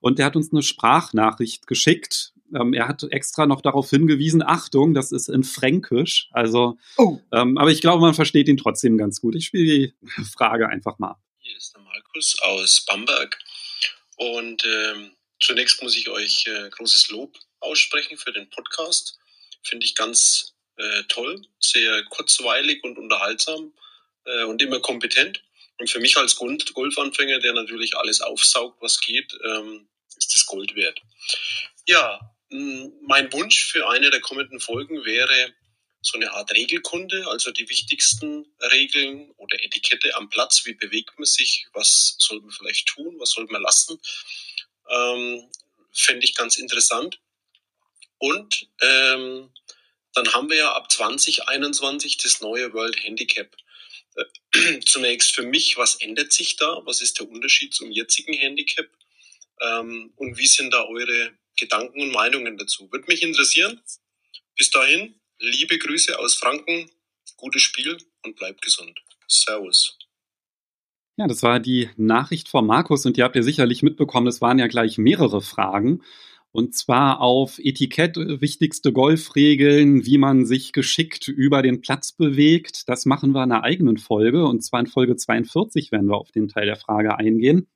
und 0.00 0.20
der 0.20 0.26
hat 0.26 0.36
uns 0.36 0.52
eine 0.52 0.62
Sprachnachricht 0.62 1.66
geschickt. 1.66 2.34
Ähm, 2.54 2.72
er 2.72 2.86
hat 2.86 3.02
extra 3.10 3.46
noch 3.46 3.62
darauf 3.62 3.90
hingewiesen, 3.90 4.44
Achtung, 4.44 4.94
das 4.94 5.10
ist 5.10 5.28
in 5.28 5.42
Fränkisch. 5.42 6.28
Also, 6.30 6.78
oh. 6.96 7.18
ähm, 7.32 7.58
aber 7.58 7.72
ich 7.72 7.80
glaube, 7.80 8.00
man 8.00 8.14
versteht 8.14 8.46
ihn 8.46 8.58
trotzdem 8.58 8.96
ganz 8.96 9.20
gut. 9.20 9.34
Ich 9.34 9.46
spiele 9.46 9.64
die 9.64 9.94
Frage 10.32 10.68
einfach 10.68 11.00
mal. 11.00 11.16
Hier 11.40 11.56
ist 11.56 11.74
der 11.74 11.82
Markus 11.82 12.36
aus 12.42 12.84
Bamberg. 12.86 13.36
Und 14.14 14.64
ähm, 14.64 15.10
zunächst 15.40 15.82
muss 15.82 15.96
ich 15.96 16.08
euch 16.10 16.46
äh, 16.46 16.70
großes 16.70 17.10
Lob 17.10 17.36
aussprechen 17.58 18.16
für 18.16 18.32
den 18.32 18.48
Podcast. 18.50 19.19
Finde 19.62 19.86
ich 19.86 19.94
ganz 19.94 20.54
äh, 20.76 21.02
toll, 21.08 21.42
sehr 21.58 22.02
kurzweilig 22.04 22.82
und 22.84 22.98
unterhaltsam 22.98 23.72
äh, 24.24 24.44
und 24.44 24.62
immer 24.62 24.80
kompetent. 24.80 25.42
Und 25.78 25.88
für 25.88 26.00
mich 26.00 26.16
als 26.16 26.36
Golfanfänger, 26.36 27.38
der 27.38 27.54
natürlich 27.54 27.96
alles 27.96 28.20
aufsaugt, 28.20 28.82
was 28.82 29.00
geht, 29.00 29.32
ähm, 29.44 29.88
ist 30.16 30.34
das 30.34 30.46
Gold 30.46 30.74
wert. 30.74 31.00
Ja, 31.86 32.20
mein 32.50 33.32
Wunsch 33.32 33.64
für 33.64 33.88
eine 33.88 34.10
der 34.10 34.20
kommenden 34.20 34.60
Folgen 34.60 35.04
wäre 35.04 35.54
so 36.02 36.16
eine 36.16 36.32
Art 36.32 36.52
Regelkunde, 36.52 37.26
also 37.28 37.50
die 37.50 37.68
wichtigsten 37.68 38.46
Regeln 38.72 39.30
oder 39.36 39.62
Etikette 39.62 40.14
am 40.16 40.30
Platz. 40.30 40.64
Wie 40.64 40.74
bewegt 40.74 41.18
man 41.18 41.26
sich? 41.26 41.66
Was 41.72 42.16
soll 42.18 42.40
man 42.40 42.50
vielleicht 42.50 42.88
tun? 42.88 43.16
Was 43.18 43.30
soll 43.32 43.46
man 43.50 43.62
lassen? 43.62 44.00
Ähm, 44.88 45.48
Fände 45.92 46.24
ich 46.24 46.34
ganz 46.34 46.56
interessant. 46.56 47.20
Und 48.20 48.68
ähm, 48.82 49.50
dann 50.14 50.32
haben 50.32 50.50
wir 50.50 50.58
ja 50.58 50.72
ab 50.72 50.92
2021 50.92 52.18
das 52.18 52.40
neue 52.42 52.72
World 52.74 53.02
Handicap. 53.02 53.56
Äh, 54.14 54.80
zunächst 54.86 55.34
für 55.34 55.42
mich, 55.42 55.76
was 55.78 55.96
ändert 55.96 56.32
sich 56.32 56.56
da? 56.56 56.82
Was 56.84 57.00
ist 57.00 57.18
der 57.18 57.28
Unterschied 57.28 57.74
zum 57.74 57.90
jetzigen 57.90 58.34
Handicap? 58.34 58.88
Ähm, 59.62 60.12
und 60.16 60.36
wie 60.36 60.46
sind 60.46 60.72
da 60.72 60.84
eure 60.84 61.32
Gedanken 61.58 62.02
und 62.02 62.12
Meinungen 62.12 62.58
dazu? 62.58 62.92
Würde 62.92 63.06
mich 63.08 63.22
interessieren. 63.22 63.80
Bis 64.56 64.70
dahin, 64.70 65.18
liebe 65.38 65.78
Grüße 65.78 66.18
aus 66.18 66.34
Franken, 66.34 66.90
gutes 67.36 67.62
Spiel 67.62 67.96
und 68.22 68.36
bleibt 68.36 68.60
gesund. 68.60 69.00
Servus. 69.28 69.96
Ja, 71.16 71.26
das 71.26 71.42
war 71.42 71.58
die 71.58 71.88
Nachricht 71.96 72.48
von 72.48 72.66
Markus 72.66 73.06
und 73.06 73.16
ihr 73.16 73.24
habt 73.24 73.36
ja 73.36 73.42
sicherlich 73.42 73.82
mitbekommen, 73.82 74.26
es 74.26 74.42
waren 74.42 74.58
ja 74.58 74.66
gleich 74.66 74.98
mehrere 74.98 75.40
Fragen. 75.40 76.02
Und 76.52 76.74
zwar 76.74 77.20
auf 77.20 77.58
Etikett, 77.58 78.16
äh, 78.16 78.40
wichtigste 78.40 78.92
Golfregeln, 78.92 80.04
wie 80.04 80.18
man 80.18 80.46
sich 80.46 80.72
geschickt 80.72 81.28
über 81.28 81.62
den 81.62 81.80
Platz 81.80 82.12
bewegt. 82.12 82.88
Das 82.88 83.06
machen 83.06 83.32
wir 83.32 83.44
in 83.44 83.52
einer 83.52 83.62
eigenen 83.62 83.98
Folge. 83.98 84.46
Und 84.46 84.62
zwar 84.62 84.80
in 84.80 84.86
Folge 84.86 85.16
42 85.16 85.92
werden 85.92 86.08
wir 86.08 86.16
auf 86.16 86.32
den 86.32 86.48
Teil 86.48 86.66
der 86.66 86.76
Frage 86.76 87.16
eingehen. 87.16 87.68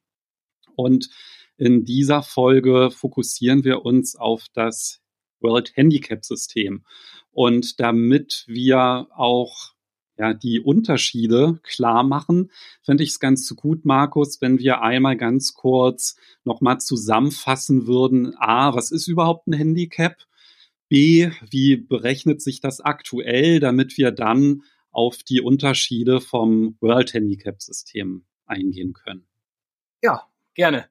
Und 0.74 1.08
in 1.56 1.84
dieser 1.84 2.22
Folge 2.22 2.90
fokussieren 2.90 3.62
wir 3.62 3.84
uns 3.84 4.16
auf 4.16 4.46
das 4.52 5.00
World 5.40 5.76
Handicap 5.76 6.24
System. 6.24 6.84
Und 7.30 7.78
damit 7.78 8.44
wir 8.48 9.08
auch 9.14 9.74
ja, 10.16 10.32
die 10.34 10.60
Unterschiede 10.60 11.58
klar 11.62 12.04
machen, 12.04 12.50
fände 12.82 13.02
ich 13.02 13.10
es 13.10 13.20
ganz 13.20 13.48
gut, 13.56 13.84
Markus, 13.84 14.40
wenn 14.40 14.58
wir 14.58 14.82
einmal 14.82 15.16
ganz 15.16 15.54
kurz 15.54 16.16
nochmal 16.44 16.78
zusammenfassen 16.80 17.86
würden. 17.86 18.34
A, 18.36 18.74
was 18.74 18.90
ist 18.90 19.08
überhaupt 19.08 19.46
ein 19.48 19.52
Handicap? 19.52 20.16
B, 20.88 21.30
wie 21.50 21.76
berechnet 21.76 22.42
sich 22.42 22.60
das 22.60 22.80
aktuell, 22.80 23.58
damit 23.58 23.98
wir 23.98 24.12
dann 24.12 24.62
auf 24.90 25.22
die 25.24 25.40
Unterschiede 25.40 26.20
vom 26.20 26.76
World 26.80 27.14
Handicap 27.14 27.60
System 27.60 28.24
eingehen 28.46 28.92
können? 28.92 29.26
Ja, 30.02 30.28
gerne. 30.54 30.86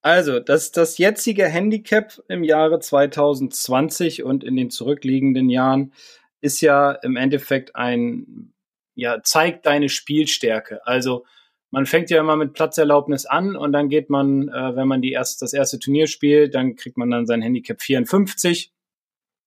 Also, 0.00 0.40
das, 0.40 0.72
das 0.72 0.98
jetzige 0.98 1.44
Handicap 1.46 2.22
im 2.28 2.42
Jahre 2.42 2.80
2020 2.80 4.24
und 4.24 4.42
in 4.42 4.56
den 4.56 4.70
zurückliegenden 4.70 5.48
Jahren 5.48 5.92
ist 6.40 6.60
ja 6.60 6.90
im 6.90 7.16
Endeffekt 7.16 7.76
ein, 7.76 8.52
ja, 8.94 9.22
zeigt 9.22 9.66
deine 9.66 9.88
Spielstärke. 9.88 10.86
Also, 10.86 11.24
man 11.70 11.86
fängt 11.86 12.10
ja 12.10 12.20
immer 12.20 12.36
mit 12.36 12.52
Platzerlaubnis 12.52 13.24
an 13.24 13.56
und 13.56 13.72
dann 13.72 13.88
geht 13.88 14.10
man, 14.10 14.48
äh, 14.48 14.76
wenn 14.76 14.88
man 14.88 15.00
die 15.00 15.12
erst, 15.12 15.40
das 15.40 15.54
erste 15.54 15.78
Turnier 15.78 16.06
spielt, 16.06 16.54
dann 16.54 16.76
kriegt 16.76 16.98
man 16.98 17.10
dann 17.10 17.26
sein 17.26 17.40
Handicap 17.40 17.80
54 17.80 18.72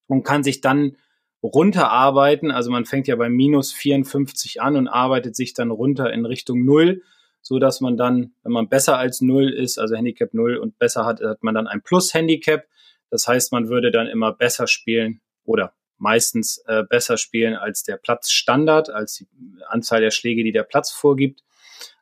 und 0.07 0.23
kann 0.23 0.43
sich 0.43 0.61
dann 0.61 0.97
runterarbeiten. 1.43 2.49
Also 2.49 2.71
man 2.71 2.85
fängt 2.85 3.07
ja 3.07 3.15
bei 3.15 3.29
minus 3.29 3.71
54 3.73 4.61
an 4.61 4.75
und 4.75 4.87
arbeitet 4.87 5.35
sich 5.35 5.53
dann 5.53 5.69
runter 5.69 6.11
in 6.11 6.25
Richtung 6.25 6.65
Null 6.65 7.03
so 7.47 7.59
dass 7.59 7.79
man 7.79 7.95
dann, 7.95 8.33
wenn 8.41 8.51
man 8.51 8.69
besser 8.69 8.97
als 8.97 9.21
null 9.21 9.53
ist, 9.53 9.77
also 9.77 9.95
Handicap 9.95 10.33
null 10.33 10.57
und 10.57 10.79
besser 10.79 11.05
hat, 11.05 11.21
hat 11.21 11.43
man 11.43 11.53
dann 11.53 11.67
ein 11.67 11.83
Plus-Handicap. 11.83 12.65
Das 13.11 13.27
heißt, 13.27 13.51
man 13.51 13.69
würde 13.69 13.91
dann 13.91 14.07
immer 14.07 14.33
besser 14.33 14.65
spielen 14.65 15.21
oder 15.43 15.73
meistens 15.97 16.57
äh, 16.67 16.83
besser 16.83 17.17
spielen 17.17 17.55
als 17.55 17.83
der 17.83 17.97
Platzstandard, 17.97 18.89
als 18.89 19.15
die 19.15 19.27
Anzahl 19.67 20.01
der 20.01 20.11
Schläge, 20.11 20.43
die 20.43 20.51
der 20.51 20.63
Platz 20.63 20.91
vorgibt. 20.91 21.41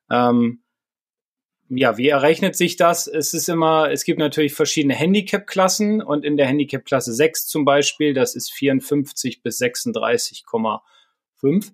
Ähm, 0.10 0.62
ja, 1.70 1.98
wie 1.98 2.10
errechnet 2.10 2.56
sich 2.56 2.76
das? 2.76 3.08
Es 3.08 3.34
ist 3.34 3.50
immer, 3.50 3.92
es 3.92 4.04
gibt 4.04 4.20
natürlich 4.20 4.54
verschiedene 4.54 4.96
Handicap-Klassen 4.96 6.02
und 6.02 6.26
in 6.26 6.38
der 6.38 6.48
Handicap-Klasse 6.48 7.14
6 7.14 7.48
zum 7.48 7.66
Beispiel, 7.66 8.14
das 8.14 8.36
ist 8.36 8.52
54 8.52 9.42
bis 9.42 9.62
36,5 9.62 11.72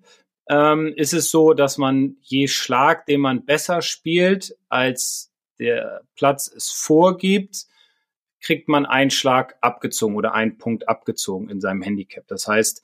ähm, 0.50 0.92
ist 0.96 1.14
es 1.14 1.30
so, 1.30 1.54
dass 1.54 1.78
man 1.78 2.16
je 2.22 2.48
Schlag, 2.48 3.06
den 3.06 3.20
man 3.20 3.44
besser 3.44 3.82
spielt, 3.82 4.56
als 4.68 5.32
der 5.60 6.02
Platz 6.16 6.52
es 6.52 6.70
vorgibt, 6.70 7.66
kriegt 8.40 8.68
man 8.68 8.86
einen 8.86 9.10
Schlag 9.10 9.56
abgezogen 9.60 10.16
oder 10.16 10.34
einen 10.34 10.58
Punkt 10.58 10.88
abgezogen 10.88 11.50
in 11.50 11.60
seinem 11.60 11.82
Handicap. 11.82 12.26
Das 12.26 12.48
heißt, 12.48 12.82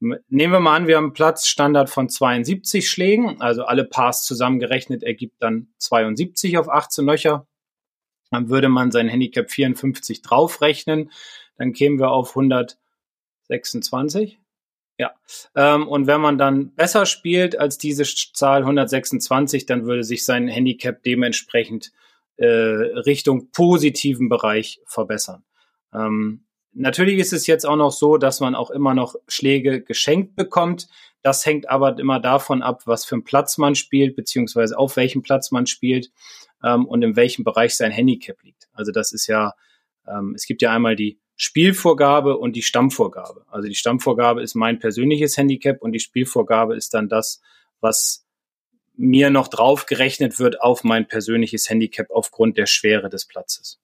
nehmen 0.00 0.52
wir 0.52 0.60
mal 0.60 0.76
an, 0.76 0.86
wir 0.86 0.96
haben 0.96 1.06
einen 1.06 1.12
Platzstandard 1.12 1.90
von 1.90 2.08
72 2.08 2.88
Schlägen, 2.88 3.40
also 3.40 3.64
alle 3.64 3.84
Pars 3.84 4.24
zusammengerechnet 4.24 5.02
ergibt 5.02 5.42
dann 5.42 5.68
72 5.78 6.56
auf 6.58 6.68
18 6.68 7.04
Löcher. 7.04 7.48
Dann 8.30 8.48
würde 8.50 8.68
man 8.68 8.90
sein 8.90 9.08
Handicap 9.08 9.50
54 9.50 10.20
draufrechnen, 10.22 11.10
dann 11.56 11.72
kämen 11.72 11.98
wir 11.98 12.10
auf 12.10 12.36
126. 12.36 14.38
Ja, 15.00 15.14
ähm, 15.54 15.86
und 15.86 16.08
wenn 16.08 16.20
man 16.20 16.38
dann 16.38 16.74
besser 16.74 17.06
spielt 17.06 17.56
als 17.58 17.78
diese 17.78 18.02
Zahl 18.02 18.62
126, 18.62 19.64
dann 19.64 19.86
würde 19.86 20.02
sich 20.02 20.24
sein 20.24 20.48
Handicap 20.48 21.04
dementsprechend 21.04 21.92
äh, 22.38 22.46
Richtung 22.46 23.50
positiven 23.50 24.28
Bereich 24.28 24.80
verbessern. 24.86 25.44
Ähm, 25.92 26.44
natürlich 26.72 27.18
ist 27.18 27.32
es 27.32 27.46
jetzt 27.46 27.66
auch 27.66 27.76
noch 27.76 27.92
so, 27.92 28.16
dass 28.16 28.40
man 28.40 28.54
auch 28.54 28.70
immer 28.70 28.94
noch 28.94 29.16
Schläge 29.26 29.82
geschenkt 29.82 30.36
bekommt. 30.36 30.88
Das 31.22 31.44
hängt 31.44 31.68
aber 31.68 31.98
immer 31.98 32.20
davon 32.20 32.62
ab, 32.62 32.82
was 32.86 33.04
für 33.04 33.16
einen 33.16 33.24
Platz 33.24 33.58
man 33.58 33.74
spielt, 33.74 34.16
beziehungsweise 34.16 34.78
auf 34.78 34.96
welchem 34.96 35.22
Platz 35.22 35.50
man 35.50 35.66
spielt 35.66 36.10
ähm, 36.62 36.86
und 36.86 37.02
in 37.02 37.16
welchem 37.16 37.44
Bereich 37.44 37.76
sein 37.76 37.90
Handicap 37.90 38.42
liegt. 38.42 38.68
Also 38.72 38.92
das 38.92 39.12
ist 39.12 39.26
ja, 39.26 39.54
ähm, 40.06 40.32
es 40.34 40.46
gibt 40.46 40.62
ja 40.62 40.72
einmal 40.72 40.96
die 40.96 41.18
Spielvorgabe 41.34 42.36
und 42.36 42.54
die 42.54 42.62
Stammvorgabe. 42.62 43.44
Also 43.48 43.68
die 43.68 43.74
Stammvorgabe 43.74 44.42
ist 44.42 44.54
mein 44.54 44.78
persönliches 44.78 45.36
Handicap 45.36 45.82
und 45.82 45.92
die 45.92 46.00
Spielvorgabe 46.00 46.76
ist 46.76 46.94
dann 46.94 47.08
das, 47.08 47.40
was 47.80 48.27
mir 48.98 49.30
noch 49.30 49.48
draufgerechnet 49.48 50.38
wird 50.38 50.60
auf 50.60 50.84
mein 50.84 51.06
persönliches 51.08 51.70
Handicap 51.70 52.10
aufgrund 52.10 52.58
der 52.58 52.66
Schwere 52.66 53.08
des 53.08 53.26
Platzes. 53.26 53.80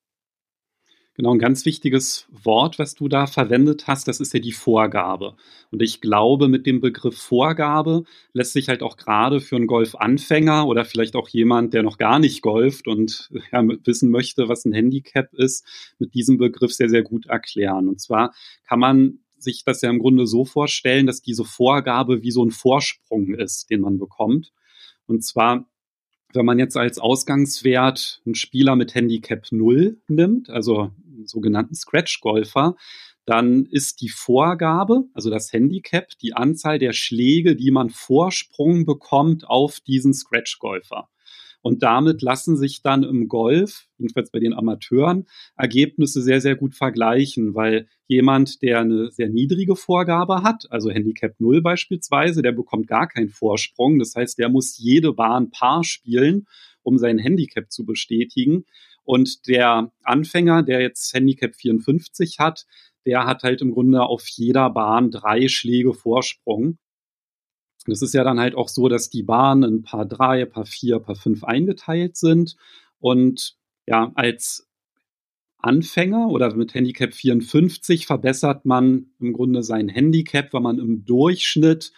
Genau, 1.16 1.32
ein 1.32 1.38
ganz 1.38 1.64
wichtiges 1.64 2.26
Wort, 2.32 2.80
was 2.80 2.96
du 2.96 3.06
da 3.06 3.28
verwendet 3.28 3.86
hast, 3.86 4.08
das 4.08 4.18
ist 4.18 4.34
ja 4.34 4.40
die 4.40 4.50
Vorgabe. 4.50 5.36
Und 5.70 5.80
ich 5.80 6.00
glaube, 6.00 6.48
mit 6.48 6.66
dem 6.66 6.80
Begriff 6.80 7.16
Vorgabe 7.16 8.02
lässt 8.32 8.52
sich 8.52 8.68
halt 8.68 8.82
auch 8.82 8.96
gerade 8.96 9.40
für 9.40 9.54
einen 9.54 9.68
Golfanfänger 9.68 10.66
oder 10.66 10.84
vielleicht 10.84 11.14
auch 11.14 11.28
jemand, 11.28 11.72
der 11.72 11.84
noch 11.84 11.98
gar 11.98 12.18
nicht 12.18 12.42
golft 12.42 12.88
und 12.88 13.30
ja, 13.52 13.62
wissen 13.84 14.10
möchte, 14.10 14.48
was 14.48 14.64
ein 14.64 14.72
Handicap 14.72 15.32
ist, 15.34 15.64
mit 16.00 16.14
diesem 16.14 16.36
Begriff 16.36 16.72
sehr, 16.72 16.88
sehr 16.88 17.04
gut 17.04 17.26
erklären. 17.26 17.88
Und 17.88 18.00
zwar 18.00 18.34
kann 18.66 18.80
man 18.80 19.20
sich 19.38 19.62
das 19.62 19.82
ja 19.82 19.90
im 19.90 20.00
Grunde 20.00 20.26
so 20.26 20.44
vorstellen, 20.44 21.06
dass 21.06 21.22
diese 21.22 21.44
Vorgabe 21.44 22.24
wie 22.24 22.32
so 22.32 22.44
ein 22.44 22.50
Vorsprung 22.50 23.34
ist, 23.34 23.70
den 23.70 23.82
man 23.82 23.98
bekommt. 23.98 24.52
Und 25.06 25.24
zwar 25.24 25.66
wenn 26.34 26.44
man 26.44 26.58
jetzt 26.58 26.76
als 26.76 26.98
Ausgangswert 26.98 28.20
einen 28.26 28.34
Spieler 28.34 28.76
mit 28.76 28.94
Handicap 28.94 29.46
0 29.50 30.00
nimmt, 30.08 30.50
also 30.50 30.90
sogenannten 31.24 31.74
Scratch-Golfer, 31.74 32.76
dann 33.24 33.64
ist 33.66 34.02
die 34.02 34.10
Vorgabe, 34.10 35.04
also 35.14 35.30
das 35.30 35.52
Handicap, 35.52 36.10
die 36.20 36.34
Anzahl 36.34 36.78
der 36.78 36.92
Schläge, 36.92 37.56
die 37.56 37.70
man 37.70 37.88
Vorsprung 37.88 38.84
bekommt 38.84 39.48
auf 39.48 39.80
diesen 39.80 40.12
Scratch-Golfer. 40.12 41.08
Und 41.64 41.82
damit 41.82 42.20
lassen 42.20 42.58
sich 42.58 42.82
dann 42.82 43.04
im 43.04 43.26
Golf, 43.26 43.86
jedenfalls 43.96 44.30
bei 44.30 44.38
den 44.38 44.52
Amateuren, 44.52 45.24
Ergebnisse 45.56 46.20
sehr, 46.20 46.42
sehr 46.42 46.56
gut 46.56 46.74
vergleichen, 46.74 47.54
weil 47.54 47.88
jemand, 48.06 48.60
der 48.60 48.80
eine 48.80 49.10
sehr 49.10 49.30
niedrige 49.30 49.74
Vorgabe 49.74 50.42
hat, 50.42 50.66
also 50.68 50.90
Handicap 50.90 51.40
0 51.40 51.62
beispielsweise, 51.62 52.42
der 52.42 52.52
bekommt 52.52 52.86
gar 52.86 53.08
keinen 53.08 53.30
Vorsprung. 53.30 53.98
Das 53.98 54.14
heißt, 54.14 54.38
der 54.38 54.50
muss 54.50 54.76
jede 54.76 55.14
Bahn 55.14 55.50
Paar 55.50 55.84
spielen, 55.84 56.46
um 56.82 56.98
sein 56.98 57.16
Handicap 57.16 57.72
zu 57.72 57.86
bestätigen. 57.86 58.66
Und 59.02 59.48
der 59.48 59.90
Anfänger, 60.02 60.64
der 60.64 60.82
jetzt 60.82 61.14
Handicap 61.14 61.54
54 61.54 62.40
hat, 62.40 62.66
der 63.06 63.24
hat 63.24 63.42
halt 63.42 63.62
im 63.62 63.70
Grunde 63.70 64.02
auf 64.02 64.28
jeder 64.28 64.68
Bahn 64.68 65.10
drei 65.10 65.48
Schläge 65.48 65.94
Vorsprung. 65.94 66.76
Das 67.86 68.02
ist 68.02 68.14
ja 68.14 68.24
dann 68.24 68.40
halt 68.40 68.54
auch 68.54 68.68
so, 68.68 68.88
dass 68.88 69.10
die 69.10 69.22
Bahnen 69.22 69.78
ein 69.78 69.82
paar 69.82 70.06
drei, 70.06 70.44
paar 70.44 70.66
vier, 70.66 70.98
paar 70.98 71.16
fünf 71.16 71.44
eingeteilt 71.44 72.16
sind. 72.16 72.56
Und 72.98 73.56
ja, 73.86 74.12
als 74.14 74.68
Anfänger 75.58 76.28
oder 76.28 76.54
mit 76.54 76.74
Handicap 76.74 77.14
54 77.14 78.06
verbessert 78.06 78.64
man 78.64 79.06
im 79.18 79.32
Grunde 79.32 79.62
sein 79.62 79.88
Handicap, 79.88 80.52
wenn 80.52 80.62
man 80.62 80.78
im 80.78 81.04
Durchschnitt 81.04 81.92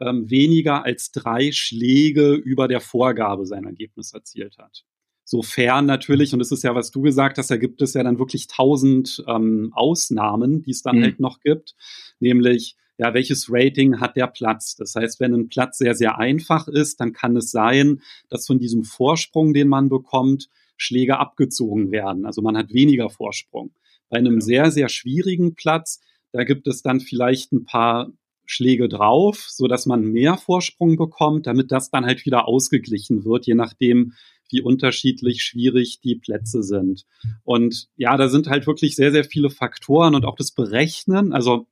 ähm, 0.00 0.30
weniger 0.30 0.84
als 0.84 1.12
drei 1.12 1.52
Schläge 1.52 2.32
über 2.32 2.68
der 2.68 2.80
Vorgabe 2.80 3.46
sein 3.46 3.64
Ergebnis 3.64 4.12
erzielt 4.12 4.58
hat. 4.58 4.84
Sofern 5.24 5.86
natürlich, 5.86 6.32
und 6.32 6.40
das 6.40 6.52
ist 6.52 6.64
ja, 6.64 6.74
was 6.74 6.90
du 6.90 7.02
gesagt 7.02 7.38
hast, 7.38 7.50
da 7.50 7.56
gibt 7.56 7.80
es 7.80 7.94
ja 7.94 8.02
dann 8.02 8.18
wirklich 8.18 8.48
tausend 8.48 9.22
ähm, 9.28 9.72
Ausnahmen, 9.74 10.62
die 10.62 10.72
es 10.72 10.82
dann 10.82 10.98
mhm. 10.98 11.02
halt 11.02 11.20
noch 11.20 11.40
gibt, 11.40 11.74
nämlich 12.18 12.76
ja, 13.02 13.14
welches 13.14 13.48
Rating 13.50 13.98
hat 13.98 14.14
der 14.14 14.28
Platz? 14.28 14.76
Das 14.76 14.94
heißt, 14.94 15.18
wenn 15.18 15.34
ein 15.34 15.48
Platz 15.48 15.78
sehr, 15.78 15.96
sehr 15.96 16.18
einfach 16.18 16.68
ist, 16.68 17.00
dann 17.00 17.12
kann 17.12 17.36
es 17.36 17.50
sein, 17.50 18.00
dass 18.28 18.46
von 18.46 18.60
diesem 18.60 18.84
Vorsprung, 18.84 19.52
den 19.52 19.66
man 19.66 19.88
bekommt, 19.88 20.48
Schläge 20.76 21.18
abgezogen 21.18 21.90
werden. 21.90 22.24
Also 22.26 22.42
man 22.42 22.56
hat 22.56 22.72
weniger 22.72 23.10
Vorsprung. 23.10 23.72
Bei 24.08 24.18
einem 24.18 24.34
ja. 24.34 24.40
sehr, 24.40 24.70
sehr 24.70 24.88
schwierigen 24.88 25.56
Platz, 25.56 26.00
da 26.30 26.44
gibt 26.44 26.68
es 26.68 26.82
dann 26.82 27.00
vielleicht 27.00 27.50
ein 27.50 27.64
paar 27.64 28.12
Schläge 28.46 28.88
drauf, 28.88 29.46
so 29.48 29.66
dass 29.66 29.84
man 29.84 30.04
mehr 30.04 30.36
Vorsprung 30.36 30.96
bekommt, 30.96 31.48
damit 31.48 31.72
das 31.72 31.90
dann 31.90 32.06
halt 32.06 32.24
wieder 32.24 32.46
ausgeglichen 32.46 33.24
wird, 33.24 33.46
je 33.46 33.54
nachdem, 33.54 34.12
wie 34.48 34.60
unterschiedlich 34.60 35.42
schwierig 35.42 35.98
die 36.04 36.14
Plätze 36.14 36.62
sind. 36.62 37.04
Und 37.42 37.88
ja, 37.96 38.16
da 38.16 38.28
sind 38.28 38.46
halt 38.46 38.68
wirklich 38.68 38.94
sehr, 38.94 39.10
sehr 39.10 39.24
viele 39.24 39.50
Faktoren 39.50 40.14
und 40.14 40.24
auch 40.24 40.36
das 40.36 40.52
Berechnen. 40.52 41.32
Also 41.32 41.66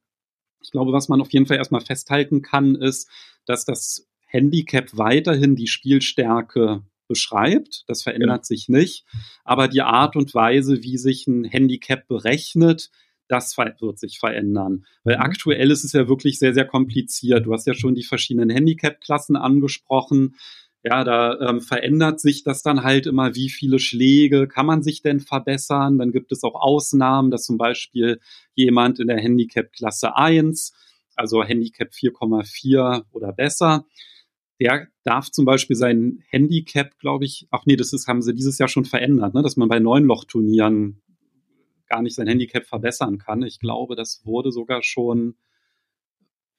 ich 0.60 0.70
glaube, 0.70 0.92
was 0.92 1.08
man 1.08 1.20
auf 1.20 1.32
jeden 1.32 1.46
Fall 1.46 1.56
erstmal 1.56 1.80
festhalten 1.80 2.42
kann, 2.42 2.74
ist, 2.74 3.08
dass 3.46 3.64
das 3.64 4.06
Handicap 4.26 4.96
weiterhin 4.96 5.56
die 5.56 5.66
Spielstärke 5.66 6.82
beschreibt. 7.08 7.84
Das 7.88 8.02
verändert 8.02 8.42
ja. 8.42 8.44
sich 8.44 8.68
nicht. 8.68 9.04
Aber 9.44 9.66
die 9.66 9.82
Art 9.82 10.14
und 10.14 10.32
Weise, 10.34 10.82
wie 10.82 10.96
sich 10.96 11.26
ein 11.26 11.44
Handicap 11.44 12.06
berechnet, 12.06 12.90
das 13.26 13.56
wird 13.56 13.98
sich 13.98 14.18
verändern. 14.18 14.84
Weil 15.04 15.16
mhm. 15.16 15.22
aktuell 15.22 15.70
ist 15.70 15.84
es 15.84 15.92
ja 15.92 16.08
wirklich 16.08 16.38
sehr, 16.38 16.54
sehr 16.54 16.66
kompliziert. 16.66 17.46
Du 17.46 17.52
hast 17.52 17.66
ja 17.66 17.74
schon 17.74 17.94
die 17.94 18.04
verschiedenen 18.04 18.50
Handicap-Klassen 18.50 19.36
angesprochen. 19.36 20.36
Ja, 20.82 21.04
da 21.04 21.38
ähm, 21.40 21.60
verändert 21.60 22.20
sich 22.20 22.42
das 22.42 22.62
dann 22.62 22.82
halt 22.82 23.06
immer, 23.06 23.34
wie 23.34 23.50
viele 23.50 23.78
Schläge 23.78 24.48
kann 24.48 24.64
man 24.64 24.82
sich 24.82 25.02
denn 25.02 25.20
verbessern. 25.20 25.98
Dann 25.98 26.10
gibt 26.10 26.32
es 26.32 26.42
auch 26.42 26.54
Ausnahmen, 26.54 27.30
dass 27.30 27.44
zum 27.44 27.58
Beispiel 27.58 28.18
jemand 28.54 28.98
in 28.98 29.08
der 29.08 29.18
Handicap-Klasse 29.18 30.16
1, 30.16 30.72
also 31.16 31.44
Handicap 31.44 31.90
4,4 31.90 33.04
oder 33.12 33.32
besser, 33.32 33.84
der 34.58 34.88
darf 35.04 35.30
zum 35.30 35.44
Beispiel 35.44 35.76
sein 35.76 36.22
Handicap, 36.30 36.98
glaube 36.98 37.26
ich, 37.26 37.46
ach 37.50 37.66
nee, 37.66 37.76
das 37.76 37.92
ist, 37.92 38.08
haben 38.08 38.22
sie 38.22 38.34
dieses 38.34 38.58
Jahr 38.58 38.68
schon 38.68 38.84
verändert, 38.86 39.34
ne, 39.34 39.42
dass 39.42 39.56
man 39.56 39.68
bei 39.68 39.80
Neunloch-Turnieren 39.80 41.02
gar 41.88 42.02
nicht 42.02 42.14
sein 42.14 42.28
Handicap 42.28 42.64
verbessern 42.66 43.18
kann. 43.18 43.42
Ich 43.42 43.58
glaube, 43.58 43.96
das 43.96 44.24
wurde 44.24 44.52
sogar 44.52 44.82
schon, 44.82 45.34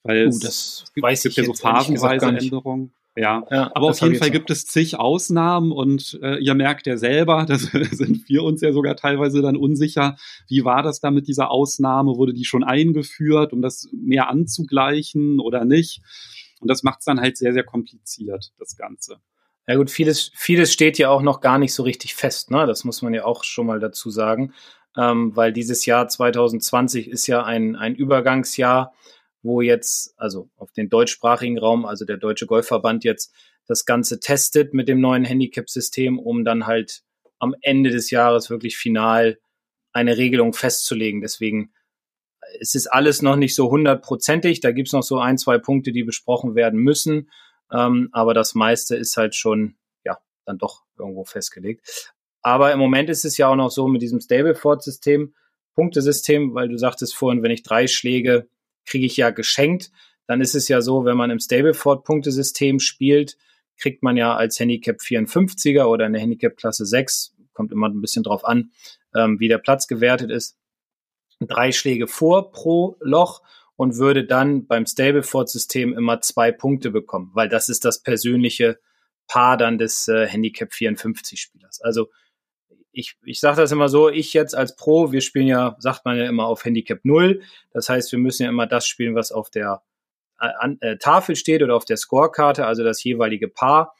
weil 0.03 0.27
uh, 0.27 0.29
das 0.29 0.83
es 0.83 0.93
gibt, 0.93 1.03
weiß 1.03 1.23
gibt 1.23 1.37
ja 1.37 1.43
so 1.43 1.53
phasenweise 1.53 2.27
Änderungen. 2.27 2.93
Ja, 3.15 3.45
ja 3.51 3.71
aber 3.75 3.87
auf 3.87 3.99
jeden 3.99 4.15
Fall 4.15 4.31
gibt 4.31 4.49
es 4.49 4.65
zig 4.65 4.97
Ausnahmen 4.97 5.71
und 5.71 6.17
äh, 6.21 6.37
ihr 6.37 6.53
merkt 6.53 6.87
ja 6.87 6.97
selber, 6.97 7.45
da 7.47 7.57
sind 7.57 8.29
wir 8.29 8.43
uns 8.43 8.61
ja 8.61 8.71
sogar 8.71 8.95
teilweise 8.95 9.41
dann 9.41 9.57
unsicher, 9.57 10.15
wie 10.47 10.63
war 10.63 10.81
das 10.81 10.99
da 11.01 11.11
mit 11.11 11.27
dieser 11.27 11.51
Ausnahme? 11.51 12.15
Wurde 12.15 12.33
die 12.33 12.45
schon 12.45 12.63
eingeführt, 12.63 13.53
um 13.53 13.61
das 13.61 13.89
mehr 13.91 14.29
anzugleichen 14.29 15.39
oder 15.39 15.65
nicht? 15.65 16.01
Und 16.61 16.69
das 16.69 16.83
macht 16.83 16.99
es 16.99 17.05
dann 17.05 17.19
halt 17.19 17.37
sehr, 17.37 17.53
sehr 17.53 17.63
kompliziert, 17.63 18.53
das 18.59 18.77
Ganze. 18.77 19.17
Ja 19.67 19.75
gut, 19.75 19.89
vieles, 19.89 20.31
vieles 20.35 20.71
steht 20.71 20.97
ja 20.97 21.09
auch 21.09 21.21
noch 21.21 21.41
gar 21.41 21.57
nicht 21.57 21.73
so 21.73 21.83
richtig 21.83 22.15
fest, 22.15 22.51
ne? 22.51 22.65
Das 22.65 22.83
muss 22.83 23.01
man 23.01 23.13
ja 23.13 23.25
auch 23.25 23.43
schon 23.43 23.67
mal 23.67 23.79
dazu 23.79 24.09
sagen. 24.09 24.53
Ähm, 24.97 25.35
weil 25.35 25.53
dieses 25.53 25.85
Jahr 25.85 26.07
2020 26.09 27.07
ist 27.07 27.27
ja 27.27 27.43
ein, 27.43 27.75
ein 27.77 27.95
Übergangsjahr 27.95 28.93
wo 29.43 29.62
jetzt, 29.62 30.13
also 30.17 30.50
auf 30.55 30.71
den 30.71 30.89
deutschsprachigen 30.89 31.57
Raum, 31.57 31.86
also 31.86 32.05
der 32.05 32.17
Deutsche 32.17 32.45
Golfverband 32.45 33.03
jetzt 33.03 33.33
das 33.67 33.86
Ganze 33.86 34.19
testet 34.19 34.74
mit 34.74 34.88
dem 34.88 35.00
neuen 35.00 35.24
Handicap-System, 35.24 36.19
um 36.19 36.43
dann 36.43 36.67
halt 36.67 37.03
am 37.39 37.55
Ende 37.62 37.89
des 37.89 38.12
Jahres 38.12 38.50
wirklich 38.50 38.77
final 38.77 39.39
eine 39.93 40.17
Regelung 40.17 40.53
festzulegen. 40.53 41.21
Deswegen 41.21 41.74
es 42.60 42.75
ist 42.75 42.88
alles 42.88 43.21
noch 43.21 43.36
nicht 43.36 43.55
so 43.55 43.69
hundertprozentig. 43.69 44.60
Da 44.60 44.71
gibt's 44.71 44.93
noch 44.93 45.03
so 45.03 45.19
ein, 45.19 45.38
zwei 45.38 45.57
Punkte, 45.57 45.91
die 45.91 46.03
besprochen 46.03 46.55
werden 46.55 46.79
müssen. 46.79 47.29
Ähm, 47.71 48.10
aber 48.12 48.33
das 48.33 48.55
meiste 48.55 48.95
ist 48.95 49.17
halt 49.17 49.36
schon, 49.36 49.75
ja, 50.03 50.17
dann 50.45 50.57
doch 50.57 50.83
irgendwo 50.98 51.24
festgelegt. 51.24 52.13
Aber 52.41 52.71
im 52.74 52.79
Moment 52.79 53.10
ist 53.10 53.25
es 53.25 53.38
ja 53.38 53.48
auch 53.48 53.55
noch 53.55 53.69
so 53.69 53.88
mit 53.88 54.01
diesem 54.01 54.19
Stableford-System, 54.19 55.33
Punktesystem, 55.75 56.53
weil 56.53 56.67
du 56.67 56.77
sagtest 56.77 57.15
vorhin, 57.15 57.43
wenn 57.43 57.51
ich 57.51 57.63
drei 57.63 57.88
Schläge 57.88 58.50
kriege 58.85 59.05
ich 59.05 59.17
ja 59.17 59.29
geschenkt. 59.29 59.91
Dann 60.27 60.41
ist 60.41 60.55
es 60.55 60.67
ja 60.67 60.81
so, 60.81 61.05
wenn 61.05 61.17
man 61.17 61.29
im 61.29 61.39
Stableford-Punktesystem 61.39 62.79
spielt, 62.79 63.38
kriegt 63.77 64.03
man 64.03 64.17
ja 64.17 64.35
als 64.35 64.59
Handicap 64.59 64.97
54er 65.01 65.85
oder 65.85 66.05
in 66.05 66.13
der 66.13 66.21
Handicap-Klasse 66.21 66.85
6, 66.85 67.35
kommt 67.53 67.71
immer 67.71 67.89
ein 67.89 68.01
bisschen 68.01 68.23
drauf 68.23 68.45
an, 68.45 68.71
ähm, 69.15 69.39
wie 69.39 69.47
der 69.47 69.57
Platz 69.57 69.88
gewertet 69.88 70.31
ist, 70.31 70.57
drei 71.39 71.71
Schläge 71.71 72.07
vor 72.07 72.51
pro 72.51 72.97
Loch 73.00 73.41
und 73.75 73.97
würde 73.97 74.25
dann 74.25 74.67
beim 74.67 74.85
Stableford-System 74.85 75.97
immer 75.97 76.21
zwei 76.21 76.51
Punkte 76.51 76.91
bekommen, 76.91 77.31
weil 77.33 77.50
das 77.50 77.67
ist 77.67 77.83
das 77.83 78.03
persönliche 78.03 78.79
Paar 79.27 79.57
dann 79.57 79.77
des 79.77 80.07
äh, 80.07 80.27
Handicap 80.27 80.71
54-Spielers. 80.71 81.81
Also 81.81 82.09
ich, 82.91 83.15
ich 83.24 83.39
sage 83.39 83.57
das 83.62 83.71
immer 83.71 83.89
so, 83.89 84.10
ich 84.10 84.33
jetzt 84.33 84.55
als 84.55 84.75
Pro, 84.75 85.12
wir 85.12 85.21
spielen 85.21 85.48
ja, 85.48 85.75
sagt 85.79 86.05
man 86.05 86.17
ja 86.17 86.25
immer 86.25 86.45
auf 86.45 86.65
Handicap 86.65 87.00
0. 87.03 87.41
Das 87.71 87.89
heißt, 87.89 88.12
wir 88.12 88.19
müssen 88.19 88.43
ja 88.43 88.50
immer 88.50 88.67
das 88.67 88.88
spielen, 88.88 89.15
was 89.15 89.31
auf 89.31 89.50
der 89.50 89.81
äh, 90.39 90.50
an, 90.60 90.77
äh, 90.81 90.98
Tafel 90.98 91.36
steht 91.36 91.63
oder 91.63 91.75
auf 91.75 91.86
der 91.86 91.98
Scorekarte, 91.98 92.65
also 92.65 92.83
das 92.83 93.03
jeweilige 93.03 93.48
Paar. 93.48 93.95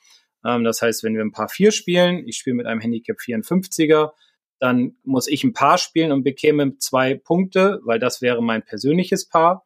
Ähm, 0.46 0.64
das 0.64 0.82
heißt, 0.82 1.04
wenn 1.04 1.16
wir 1.16 1.22
ein 1.22 1.32
Paar 1.32 1.50
4 1.50 1.72
spielen, 1.72 2.28
ich 2.28 2.38
spiele 2.38 2.56
mit 2.56 2.66
einem 2.66 2.82
Handicap 2.82 3.18
54er, 3.20 4.12
dann 4.60 4.96
muss 5.04 5.28
ich 5.28 5.44
ein 5.44 5.54
Paar 5.54 5.78
spielen 5.78 6.12
und 6.12 6.24
bekäme 6.24 6.78
zwei 6.78 7.16
Punkte, 7.16 7.80
weil 7.84 8.00
das 8.00 8.22
wäre 8.22 8.44
mein 8.44 8.64
persönliches 8.64 9.28
Paar. 9.28 9.66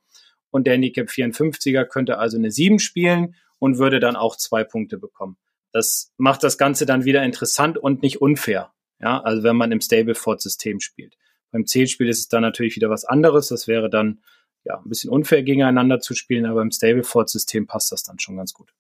Und 0.52 0.68
der 0.68 0.76
Handicap 0.76 1.10
54er 1.10 1.84
könnte 1.84 2.18
also 2.18 2.38
eine 2.38 2.52
7 2.52 2.80
spielen 2.80 3.36
und 3.60 3.78
würde 3.78 4.00
dann 4.00 4.16
auch 4.16 4.38
zwei 4.38 4.64
Punkte 4.64 4.98
bekommen. 4.98 5.38
Das 5.74 6.14
macht 6.16 6.44
das 6.44 6.58
Ganze 6.58 6.86
dann 6.86 7.04
wieder 7.04 7.24
interessant 7.24 7.78
und 7.78 8.02
nicht 8.02 8.22
unfair. 8.22 8.72
Ja, 9.00 9.22
also 9.22 9.44
wenn 9.44 9.56
man 9.56 9.72
im 9.72 9.82
Stableford-System 9.82 10.80
spielt. 10.80 11.18
Beim 11.52 11.66
Zählspiel 11.66 12.10
ist 12.10 12.20
es 12.20 12.28
dann 12.28 12.42
natürlich 12.42 12.76
wieder 12.76 12.90
was 12.90 13.06
anderes. 13.06 13.48
Das 13.48 13.68
wäre 13.68 13.90
dann 13.90 14.20
ja 14.64 14.78
ein 14.78 14.90
bisschen 14.90 15.10
unfair 15.10 15.44
gegeneinander 15.44 16.00
zu 16.00 16.14
spielen, 16.14 16.46
aber 16.46 16.62
im 16.62 16.72
Stableford-System 16.72 17.68
passt 17.68 17.92
das 17.92 18.04
dann 18.04 18.20
schon 18.20 18.38
ganz 18.38 18.54
gut. 18.54 18.74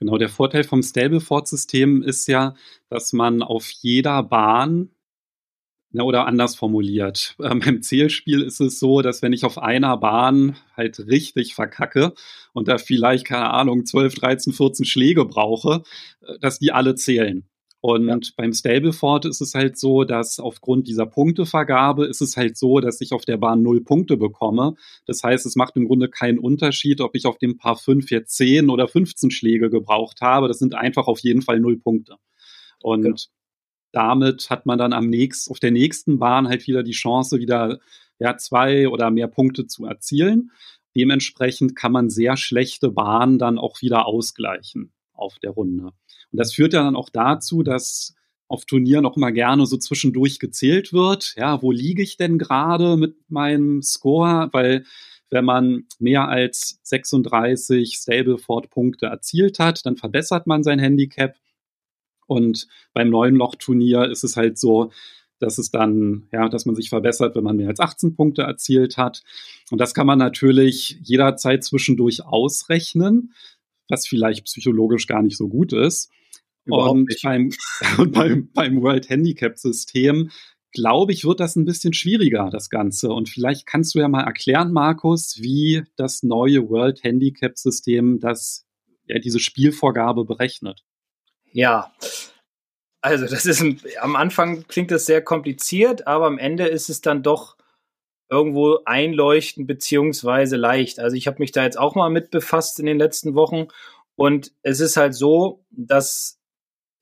Genau, 0.00 0.18
der 0.18 0.28
Vorteil 0.28 0.64
vom 0.64 0.82
Stableford-System 0.82 2.02
ist 2.02 2.26
ja, 2.26 2.54
dass 2.88 3.12
man 3.12 3.42
auf 3.42 3.70
jeder 3.70 4.22
Bahn 4.22 4.90
na, 5.94 6.02
oder 6.02 6.26
anders 6.26 6.56
formuliert. 6.56 7.36
Ähm, 7.40 7.60
beim 7.64 7.80
Zählspiel 7.80 8.42
ist 8.42 8.60
es 8.60 8.80
so, 8.80 9.00
dass 9.00 9.22
wenn 9.22 9.32
ich 9.32 9.44
auf 9.44 9.58
einer 9.58 9.96
Bahn 9.96 10.56
halt 10.76 10.98
richtig 11.06 11.54
verkacke 11.54 12.14
und 12.52 12.66
da 12.68 12.78
vielleicht, 12.78 13.24
keine 13.26 13.50
Ahnung, 13.50 13.86
12, 13.86 14.14
13, 14.16 14.52
14 14.52 14.84
Schläge 14.84 15.24
brauche, 15.24 15.84
äh, 16.22 16.38
dass 16.40 16.58
die 16.58 16.72
alle 16.72 16.96
zählen. 16.96 17.48
Und 17.86 18.06
ja. 18.06 18.18
beim 18.38 18.54
Stableford 18.54 19.26
ist 19.26 19.42
es 19.42 19.54
halt 19.54 19.76
so, 19.76 20.04
dass 20.04 20.40
aufgrund 20.40 20.88
dieser 20.88 21.04
Punktevergabe 21.04 22.06
ist 22.06 22.22
es 22.22 22.34
halt 22.34 22.56
so, 22.56 22.80
dass 22.80 23.02
ich 23.02 23.12
auf 23.12 23.26
der 23.26 23.36
Bahn 23.36 23.62
null 23.62 23.82
Punkte 23.82 24.16
bekomme. 24.16 24.74
Das 25.04 25.22
heißt, 25.22 25.44
es 25.44 25.54
macht 25.54 25.76
im 25.76 25.84
Grunde 25.84 26.08
keinen 26.08 26.38
Unterschied, 26.38 27.02
ob 27.02 27.14
ich 27.14 27.26
auf 27.26 27.36
dem 27.36 27.58
Paar 27.58 27.76
5 27.76 28.10
jetzt 28.10 28.38
10 28.38 28.70
oder 28.70 28.88
15 28.88 29.30
Schläge 29.30 29.68
gebraucht 29.68 30.22
habe. 30.22 30.48
Das 30.48 30.58
sind 30.58 30.74
einfach 30.74 31.08
auf 31.08 31.18
jeden 31.18 31.42
Fall 31.42 31.60
null 31.60 31.76
Punkte. 31.76 32.16
Und 32.80 33.02
genau. 33.02 33.16
damit 33.92 34.48
hat 34.48 34.64
man 34.64 34.78
dann 34.78 34.94
am 34.94 35.10
nächsten, 35.10 35.50
auf 35.50 35.60
der 35.60 35.70
nächsten 35.70 36.18
Bahn 36.18 36.48
halt 36.48 36.66
wieder 36.66 36.84
die 36.84 36.92
Chance, 36.92 37.38
wieder 37.38 37.80
ja, 38.18 38.38
zwei 38.38 38.88
oder 38.88 39.10
mehr 39.10 39.28
Punkte 39.28 39.66
zu 39.66 39.84
erzielen. 39.84 40.52
Dementsprechend 40.96 41.76
kann 41.76 41.92
man 41.92 42.08
sehr 42.08 42.38
schlechte 42.38 42.92
Bahnen 42.92 43.38
dann 43.38 43.58
auch 43.58 43.82
wieder 43.82 44.06
ausgleichen 44.06 44.94
auf 45.12 45.38
der 45.38 45.50
Runde. 45.50 45.92
Und 46.34 46.38
das 46.38 46.52
führt 46.52 46.72
ja 46.72 46.82
dann 46.82 46.96
auch 46.96 47.10
dazu, 47.10 47.62
dass 47.62 48.16
auf 48.48 48.64
Turnieren 48.64 49.06
auch 49.06 49.16
immer 49.16 49.30
gerne 49.30 49.66
so 49.66 49.76
zwischendurch 49.76 50.40
gezählt 50.40 50.92
wird. 50.92 51.34
Ja, 51.36 51.62
wo 51.62 51.70
liege 51.70 52.02
ich 52.02 52.16
denn 52.16 52.38
gerade 52.38 52.96
mit 52.96 53.14
meinem 53.28 53.82
Score? 53.82 54.48
Weil 54.50 54.84
wenn 55.30 55.44
man 55.44 55.84
mehr 56.00 56.26
als 56.26 56.80
36 56.82 57.94
Stableford-Punkte 57.94 59.06
erzielt 59.06 59.60
hat, 59.60 59.86
dann 59.86 59.96
verbessert 59.96 60.48
man 60.48 60.64
sein 60.64 60.80
Handicap. 60.80 61.36
Und 62.26 62.66
beim 62.94 63.10
neuen 63.10 63.36
Loch-Turnier 63.36 64.10
ist 64.10 64.24
es 64.24 64.36
halt 64.36 64.58
so, 64.58 64.90
dass 65.38 65.58
es 65.58 65.70
dann, 65.70 66.26
ja, 66.32 66.48
dass 66.48 66.66
man 66.66 66.74
sich 66.74 66.88
verbessert, 66.88 67.36
wenn 67.36 67.44
man 67.44 67.58
mehr 67.58 67.68
als 67.68 67.78
18 67.78 68.16
Punkte 68.16 68.42
erzielt 68.42 68.96
hat. 68.96 69.22
Und 69.70 69.80
das 69.80 69.94
kann 69.94 70.08
man 70.08 70.18
natürlich 70.18 70.98
jederzeit 71.04 71.62
zwischendurch 71.62 72.26
ausrechnen, 72.26 73.34
was 73.88 74.08
vielleicht 74.08 74.46
psychologisch 74.46 75.06
gar 75.06 75.22
nicht 75.22 75.36
so 75.36 75.46
gut 75.46 75.72
ist. 75.72 76.10
Überhaupt 76.64 76.96
und 76.96 77.20
beim, 77.22 77.50
und 77.98 78.12
beim, 78.12 78.50
beim 78.52 78.82
World 78.82 79.08
Handicap 79.08 79.58
System 79.58 80.30
glaube 80.74 81.12
ich, 81.12 81.24
wird 81.24 81.40
das 81.40 81.56
ein 81.56 81.64
bisschen 81.64 81.94
schwieriger, 81.94 82.50
das 82.50 82.68
Ganze. 82.68 83.10
Und 83.10 83.28
vielleicht 83.28 83.64
kannst 83.64 83.94
du 83.94 84.00
ja 84.00 84.08
mal 84.08 84.24
erklären, 84.24 84.72
Markus, 84.72 85.38
wie 85.40 85.84
das 85.96 86.22
neue 86.22 86.68
World 86.68 87.02
Handicap 87.04 87.56
System 87.56 88.18
das, 88.18 88.66
ja, 89.06 89.18
diese 89.20 89.38
Spielvorgabe 89.38 90.24
berechnet. 90.24 90.84
Ja, 91.52 91.94
also 93.00 93.26
das 93.26 93.46
ist 93.46 93.60
ein, 93.60 93.80
am 94.00 94.16
Anfang 94.16 94.66
klingt 94.66 94.90
das 94.90 95.06
sehr 95.06 95.22
kompliziert, 95.22 96.06
aber 96.06 96.26
am 96.26 96.38
Ende 96.38 96.66
ist 96.66 96.88
es 96.88 97.00
dann 97.00 97.22
doch 97.22 97.56
irgendwo 98.28 98.80
einleuchtend 98.84 99.68
beziehungsweise 99.68 100.56
leicht. 100.56 100.98
Also 100.98 101.14
ich 101.14 101.26
habe 101.28 101.38
mich 101.38 101.52
da 101.52 101.62
jetzt 101.62 101.78
auch 101.78 101.94
mal 101.94 102.10
mit 102.10 102.30
befasst 102.30 102.80
in 102.80 102.86
den 102.86 102.98
letzten 102.98 103.34
Wochen 103.34 103.68
und 104.16 104.52
es 104.62 104.80
ist 104.80 104.96
halt 104.96 105.14
so, 105.14 105.64
dass 105.70 106.40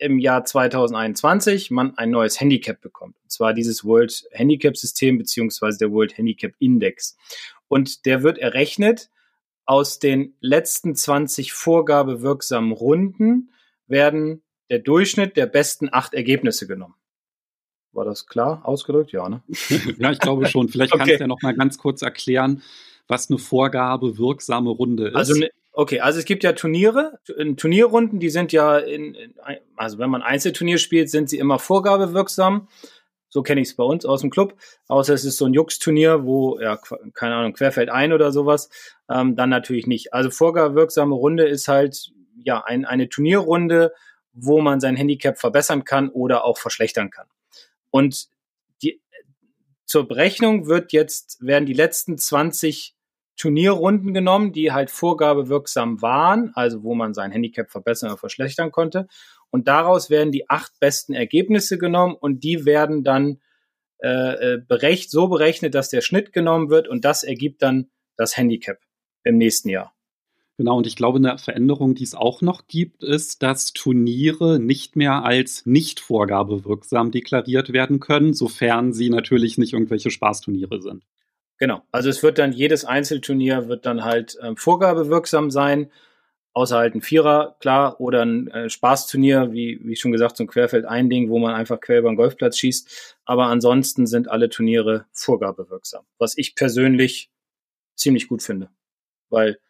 im 0.03 0.19
Jahr 0.19 0.45
2021 0.45 1.71
man 1.71 1.97
ein 1.97 2.11
neues 2.11 2.41
Handicap 2.41 2.81
bekommt. 2.81 3.17
Und 3.23 3.31
zwar 3.31 3.55
dieses 3.55 3.85
World 3.85 4.25
Handicap 4.33 4.77
System 4.77 5.19
beziehungsweise 5.19 5.79
der 5.79 5.93
World 5.93 6.19
Handicap 6.19 6.53
Index. 6.59 7.17
Und 7.69 8.05
der 8.05 8.23
wird 8.23 8.39
errechnet 8.39 9.11
aus 9.65 9.99
den 9.99 10.35
letzten 10.41 10.95
20 10.95 11.53
vorgabewirksamen 11.53 12.73
Runden 12.73 13.51
werden 13.87 14.43
der 14.71 14.81
Durchschnitt 14.81 15.37
der 15.37 15.47
besten 15.47 15.89
acht 15.93 16.15
Ergebnisse 16.15 16.67
genommen. 16.67 16.95
War 17.93 18.05
das 18.05 18.27
klar 18.27 18.63
ausgedrückt? 18.65 19.13
Ja, 19.13 19.29
ne? 19.29 19.43
ja, 19.99 20.11
ich 20.11 20.19
glaube 20.19 20.47
schon. 20.47 20.69
Vielleicht 20.69 20.95
okay. 20.95 21.05
kannst 21.05 21.15
du 21.17 21.25
ja 21.25 21.27
noch 21.27 21.43
mal 21.43 21.55
ganz 21.55 21.79
kurz 21.79 22.03
erklären, 22.03 22.63
was 23.07 23.31
eine 23.31 23.39
vorgabewirksame 23.39 24.71
Runde 24.71 25.09
ist. 25.09 25.17
Also 25.17 25.35
eine, 25.35 25.51
Okay, 25.75 26.01
also 26.01 26.19
es 26.19 26.27
gibt 26.27 26.45
ja 26.45 26.53
Turniere, 26.53 27.19
Turnierrunden, 27.57 28.21
die 28.21 28.29
sind 28.29 28.53
ja 28.53 28.79
in, 28.79 29.15
in 29.15 29.35
also 29.75 29.99
wenn 29.99 30.11
man 30.11 30.21
Einzelturnier 30.21 30.77
spielt, 30.77 31.09
sind 31.09 31.31
sie 31.31 31.39
immer 31.39 31.59
vorgabewirksam. 31.59 32.69
So 33.31 33.43
kenne 33.43 33.63
ich 33.63 33.69
es 33.69 33.77
bei 33.77 33.85
uns 33.85 34.05
aus 34.05 34.21
dem 34.21 34.29
Club. 34.29 34.55
Außer 34.89 35.15
es 35.15 35.25
ist 35.25 35.39
so 35.39 35.47
ein 35.47 35.55
Jux-Turnier, 35.55 36.27
wo, 36.27 36.61
ja, 36.61 36.79
keine 37.15 37.37
Ahnung, 37.37 37.55
querfällt 37.55 37.89
ein 37.89 38.13
oder 38.13 38.31
sowas. 38.31 38.69
Ähm, 39.09 39.35
dann 39.37 39.49
natürlich 39.49 39.87
nicht. 39.87 40.13
Also 40.13 40.29
vorgabewirksame 40.29 41.15
Runde 41.15 41.47
ist 41.47 41.67
halt, 41.67 42.13
ja, 42.45 42.63
ein, 42.63 42.85
eine 42.85 43.09
Turnierrunde, 43.09 43.95
wo 44.35 44.61
man 44.61 44.81
sein 44.81 44.97
Handicap 44.97 45.39
verbessern 45.39 45.85
kann 45.85 46.11
oder 46.11 46.45
auch 46.45 46.59
verschlechtern 46.59 47.09
kann. 47.09 47.27
Und 47.91 48.29
die, 48.83 49.01
zur 49.87 50.07
Berechnung 50.07 50.67
wird 50.67 50.93
jetzt, 50.93 51.39
werden 51.41 51.65
die 51.65 51.73
letzten 51.73 52.19
20 52.19 52.95
Turnierrunden 53.37 54.15
genommen, 54.15 54.53
die 54.53 54.73
halt 54.73 54.91
vorgabewirksam 54.91 56.03
waren, 56.03 56.53
also 56.55 56.83
wo 56.83 56.95
man 56.95 57.15
sein 57.15 57.33
Handicap 57.33 57.71
verbessern 57.71 58.11
oder 58.11 58.19
verschlechtern 58.19 58.71
konnte. 58.71 59.09
Und 59.51 59.69
daraus 59.69 60.11
werden 60.11 60.33
die 60.33 60.49
acht 60.49 60.73
besten 60.81 61.13
Ergebnisse 61.13 61.79
genommen 61.79 62.15
und 62.15 62.45
die 62.45 62.65
werden 62.65 63.05
dann 63.05 63.41
äh, 64.03 64.55
äh, 64.55 64.59
berecht, 64.67 65.11
so 65.11 65.29
berechnet, 65.29 65.75
dass 65.75 65.89
der 65.89 66.01
Schnitt 66.01 66.33
genommen 66.33 66.71
wird 66.71 66.89
und 66.89 67.05
das 67.05 67.23
ergibt 67.23 67.63
dann 67.63 67.91
das 68.17 68.37
Handicap 68.37 68.79
im 69.25 69.39
nächsten 69.39 69.69
Jahr. 69.69 69.95
Genau, 70.59 70.77
und 70.77 70.87
ich 70.87 70.97
glaube, 70.97 71.19
eine 71.19 71.39
Veränderung, 71.39 71.95
die 71.95 72.05
es 72.05 72.15
auch 72.15 72.43
noch 72.43 72.67
gibt, 72.67 73.03
ist, 73.03 73.43
dass 73.43 73.73
Turniere 73.73 74.61
nicht 74.61 74.97
mehr 74.97 75.25
als 75.25 75.65
nicht 75.67 76.01
vorgabewirksam 76.01 77.11
deklariert 77.11 77.73
werden 77.73 78.01
können, 78.01 78.35
sofern 78.35 78.93
sie 78.93 79.09
natürlich 79.09 79.57
nicht 79.57 79.73
irgendwelche 79.73 80.11
Spaßturniere 80.11 80.83
sind. 80.83 81.05
Genau, 81.63 81.85
also 81.93 82.11
es 82.11 82.25
wird 82.25 82.41
dann 82.41 82.51
jedes 82.51 82.85
Einzelturnier 82.85 83.69
wird 83.69 83.87
dann 83.87 84.03
halt 84.03 84.37
äh, 84.41 84.53
vorgabewirksam 84.57 85.49
sein, 85.53 85.93
außer 86.55 86.77
halt 86.77 86.97
ein 86.97 87.03
Vierer, 87.03 87.55
klar, 87.61 88.01
oder 88.01 88.25
ein 88.25 88.49
äh, 88.49 88.69
Spaßturnier, 88.69 89.53
wie, 89.53 89.79
wie 89.85 89.95
schon 89.95 90.11
gesagt, 90.11 90.37
so 90.37 90.43
ein 90.43 90.49
Querfeld-Ein-Ding, 90.49 91.31
wo 91.31 91.39
man 91.39 91.55
einfach 91.55 91.81
quer 91.81 92.01
über 92.01 92.11
den 92.11 92.17
Golfplatz 92.17 92.59
schießt. 92.59 93.17
Aber 93.27 93.47
ansonsten 93.47 94.09
sind 94.09 94.27
alle 94.29 94.49
Turniere 94.49 95.07
vorgabewirksam, 95.13 96.05
was 96.19 96.37
ich 96.37 96.57
persönlich 96.57 97.31
ziemlich 97.95 98.27
gut 98.27 98.43
finde, 98.43 98.69
weil 99.31 99.61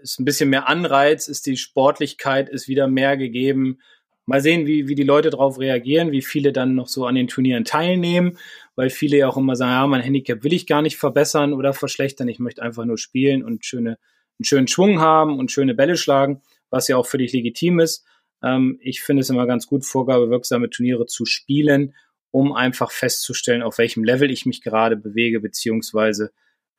ist 0.00 0.18
ein 0.18 0.24
bisschen 0.24 0.50
mehr 0.50 0.68
Anreiz, 0.68 1.28
ist 1.28 1.46
die 1.46 1.58
Sportlichkeit, 1.58 2.48
ist 2.48 2.66
wieder 2.66 2.88
mehr 2.88 3.16
gegeben. 3.16 3.80
Mal 4.24 4.40
sehen, 4.40 4.66
wie, 4.66 4.86
wie 4.86 4.94
die 4.94 5.02
Leute 5.02 5.30
darauf 5.30 5.58
reagieren, 5.58 6.12
wie 6.12 6.22
viele 6.22 6.52
dann 6.52 6.74
noch 6.74 6.86
so 6.86 7.06
an 7.06 7.16
den 7.16 7.26
Turnieren 7.26 7.64
teilnehmen, 7.64 8.38
weil 8.76 8.88
viele 8.88 9.16
ja 9.16 9.28
auch 9.28 9.36
immer 9.36 9.56
sagen, 9.56 9.72
ja, 9.72 9.86
mein 9.86 10.00
Handicap 10.00 10.44
will 10.44 10.52
ich 10.52 10.66
gar 10.66 10.80
nicht 10.80 10.96
verbessern 10.96 11.52
oder 11.52 11.72
verschlechtern, 11.72 12.28
ich 12.28 12.38
möchte 12.38 12.62
einfach 12.62 12.84
nur 12.84 12.98
spielen 12.98 13.44
und 13.44 13.64
schöne, 13.64 13.98
einen 14.38 14.44
schönen 14.44 14.68
Schwung 14.68 15.00
haben 15.00 15.38
und 15.38 15.50
schöne 15.50 15.74
Bälle 15.74 15.96
schlagen, 15.96 16.40
was 16.70 16.86
ja 16.88 16.96
auch 16.96 17.06
völlig 17.06 17.32
legitim 17.32 17.80
ist. 17.80 18.06
Ähm, 18.42 18.78
ich 18.80 19.02
finde 19.02 19.22
es 19.22 19.30
immer 19.30 19.46
ganz 19.46 19.66
gut, 19.66 19.84
vorgabewirksame 19.84 20.70
Turniere 20.70 21.06
zu 21.06 21.24
spielen, 21.24 21.94
um 22.30 22.52
einfach 22.52 22.92
festzustellen, 22.92 23.62
auf 23.62 23.78
welchem 23.78 24.04
Level 24.04 24.30
ich 24.30 24.46
mich 24.46 24.62
gerade 24.62 24.96
bewege, 24.96 25.40
beziehungsweise 25.40 26.32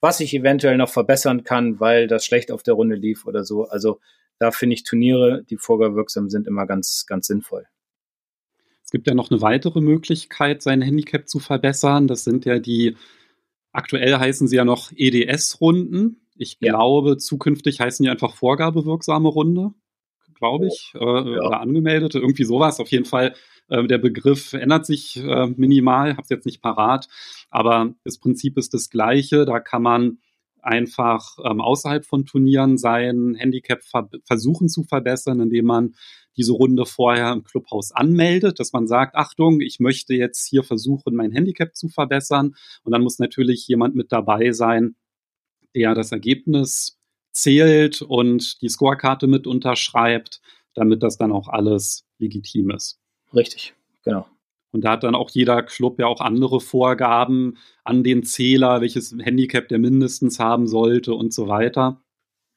was 0.03 0.19
ich 0.19 0.33
eventuell 0.33 0.75
noch 0.75 0.89
verbessern 0.89 1.45
kann, 1.45 1.79
weil 1.79 2.07
das 2.07 2.25
schlecht 2.25 2.51
auf 2.51 2.61
der 2.61 2.73
Runde 2.73 2.97
lief 2.97 3.25
oder 3.25 3.45
so. 3.45 3.69
Also 3.69 4.01
da 4.37 4.51
finde 4.51 4.73
ich 4.73 4.83
Turniere, 4.83 5.45
die 5.49 5.55
vorgewirksam 5.55 6.29
sind, 6.29 6.45
immer 6.45 6.67
ganz, 6.67 7.05
ganz 7.07 7.25
sinnvoll. 7.25 7.65
Es 8.83 8.91
gibt 8.91 9.07
ja 9.07 9.13
noch 9.13 9.31
eine 9.31 9.41
weitere 9.41 9.79
Möglichkeit, 9.79 10.61
sein 10.61 10.81
Handicap 10.81 11.29
zu 11.29 11.39
verbessern. 11.39 12.09
Das 12.09 12.25
sind 12.25 12.43
ja 12.43 12.59
die, 12.59 12.97
aktuell 13.71 14.17
heißen 14.17 14.49
sie 14.49 14.57
ja 14.57 14.65
noch 14.65 14.91
EDS-Runden. 14.93 16.27
Ich 16.35 16.57
ja. 16.59 16.73
glaube, 16.73 17.15
zukünftig 17.15 17.79
heißen 17.79 18.03
die 18.03 18.09
einfach 18.09 18.35
vorgabewirksame 18.35 19.29
Runde, 19.29 19.71
glaube 20.35 20.67
ich, 20.67 20.91
oh, 20.99 20.99
äh, 20.99 21.35
ja. 21.35 21.41
oder 21.43 21.61
angemeldete, 21.61 22.19
irgendwie 22.19 22.43
sowas. 22.43 22.81
Auf 22.81 22.89
jeden 22.89 23.05
Fall 23.05 23.35
äh, 23.73 23.87
der 23.87 23.97
Begriff 23.97 24.53
ändert 24.53 24.85
sich 24.85 25.17
äh, 25.17 25.47
minimal, 25.47 26.11
habe 26.11 26.21
es 26.21 26.29
jetzt 26.29 26.45
nicht 26.45 26.61
parat, 26.61 27.07
aber 27.49 27.93
das 28.03 28.19
Prinzip 28.19 28.57
ist 28.57 28.73
das 28.73 28.89
gleiche. 28.89 29.45
Da 29.45 29.59
kann 29.59 29.81
man 29.81 30.19
einfach 30.61 31.37
ähm, 31.43 31.59
außerhalb 31.59 32.05
von 32.05 32.25
Turnieren 32.25 32.77
sein 32.77 33.35
Handicap 33.35 33.83
ver 33.83 34.09
versuchen 34.25 34.69
zu 34.69 34.83
verbessern, 34.83 35.41
indem 35.41 35.65
man 35.65 35.95
diese 36.37 36.53
Runde 36.53 36.85
vorher 36.85 37.31
im 37.31 37.43
Clubhaus 37.43 37.91
anmeldet, 37.91 38.59
dass 38.59 38.73
man 38.73 38.87
sagt, 38.87 39.15
Achtung, 39.15 39.59
ich 39.61 39.79
möchte 39.79 40.13
jetzt 40.13 40.47
hier 40.47 40.63
versuchen, 40.63 41.15
mein 41.15 41.31
Handicap 41.31 41.75
zu 41.75 41.89
verbessern. 41.89 42.55
Und 42.83 42.91
dann 42.91 43.03
muss 43.03 43.19
natürlich 43.19 43.67
jemand 43.67 43.95
mit 43.95 44.11
dabei 44.11 44.51
sein, 44.51 44.95
der 45.75 45.93
das 45.93 46.11
Ergebnis 46.11 46.97
zählt 47.33 48.01
und 48.01 48.61
die 48.61 48.69
Scorekarte 48.69 49.27
mit 49.27 49.47
unterschreibt, 49.47 50.41
damit 50.73 51.03
das 51.03 51.17
dann 51.17 51.31
auch 51.31 51.49
alles 51.49 52.05
legitim 52.19 52.71
ist. 52.71 53.02
Richtig, 53.33 53.73
genau. 54.03 54.27
Und 54.71 54.83
da 54.83 54.91
hat 54.91 55.03
dann 55.03 55.15
auch 55.15 55.29
jeder 55.29 55.61
Club 55.61 55.99
ja 55.99 56.07
auch 56.07 56.19
andere 56.19 56.59
Vorgaben 56.59 57.57
an 57.83 58.03
den 58.03 58.23
Zähler, 58.23 58.81
welches 58.81 59.15
Handicap 59.19 59.67
der 59.67 59.77
mindestens 59.77 60.39
haben 60.39 60.67
sollte 60.67 61.13
und 61.13 61.31
so 61.31 61.47
weiter. 61.47 62.01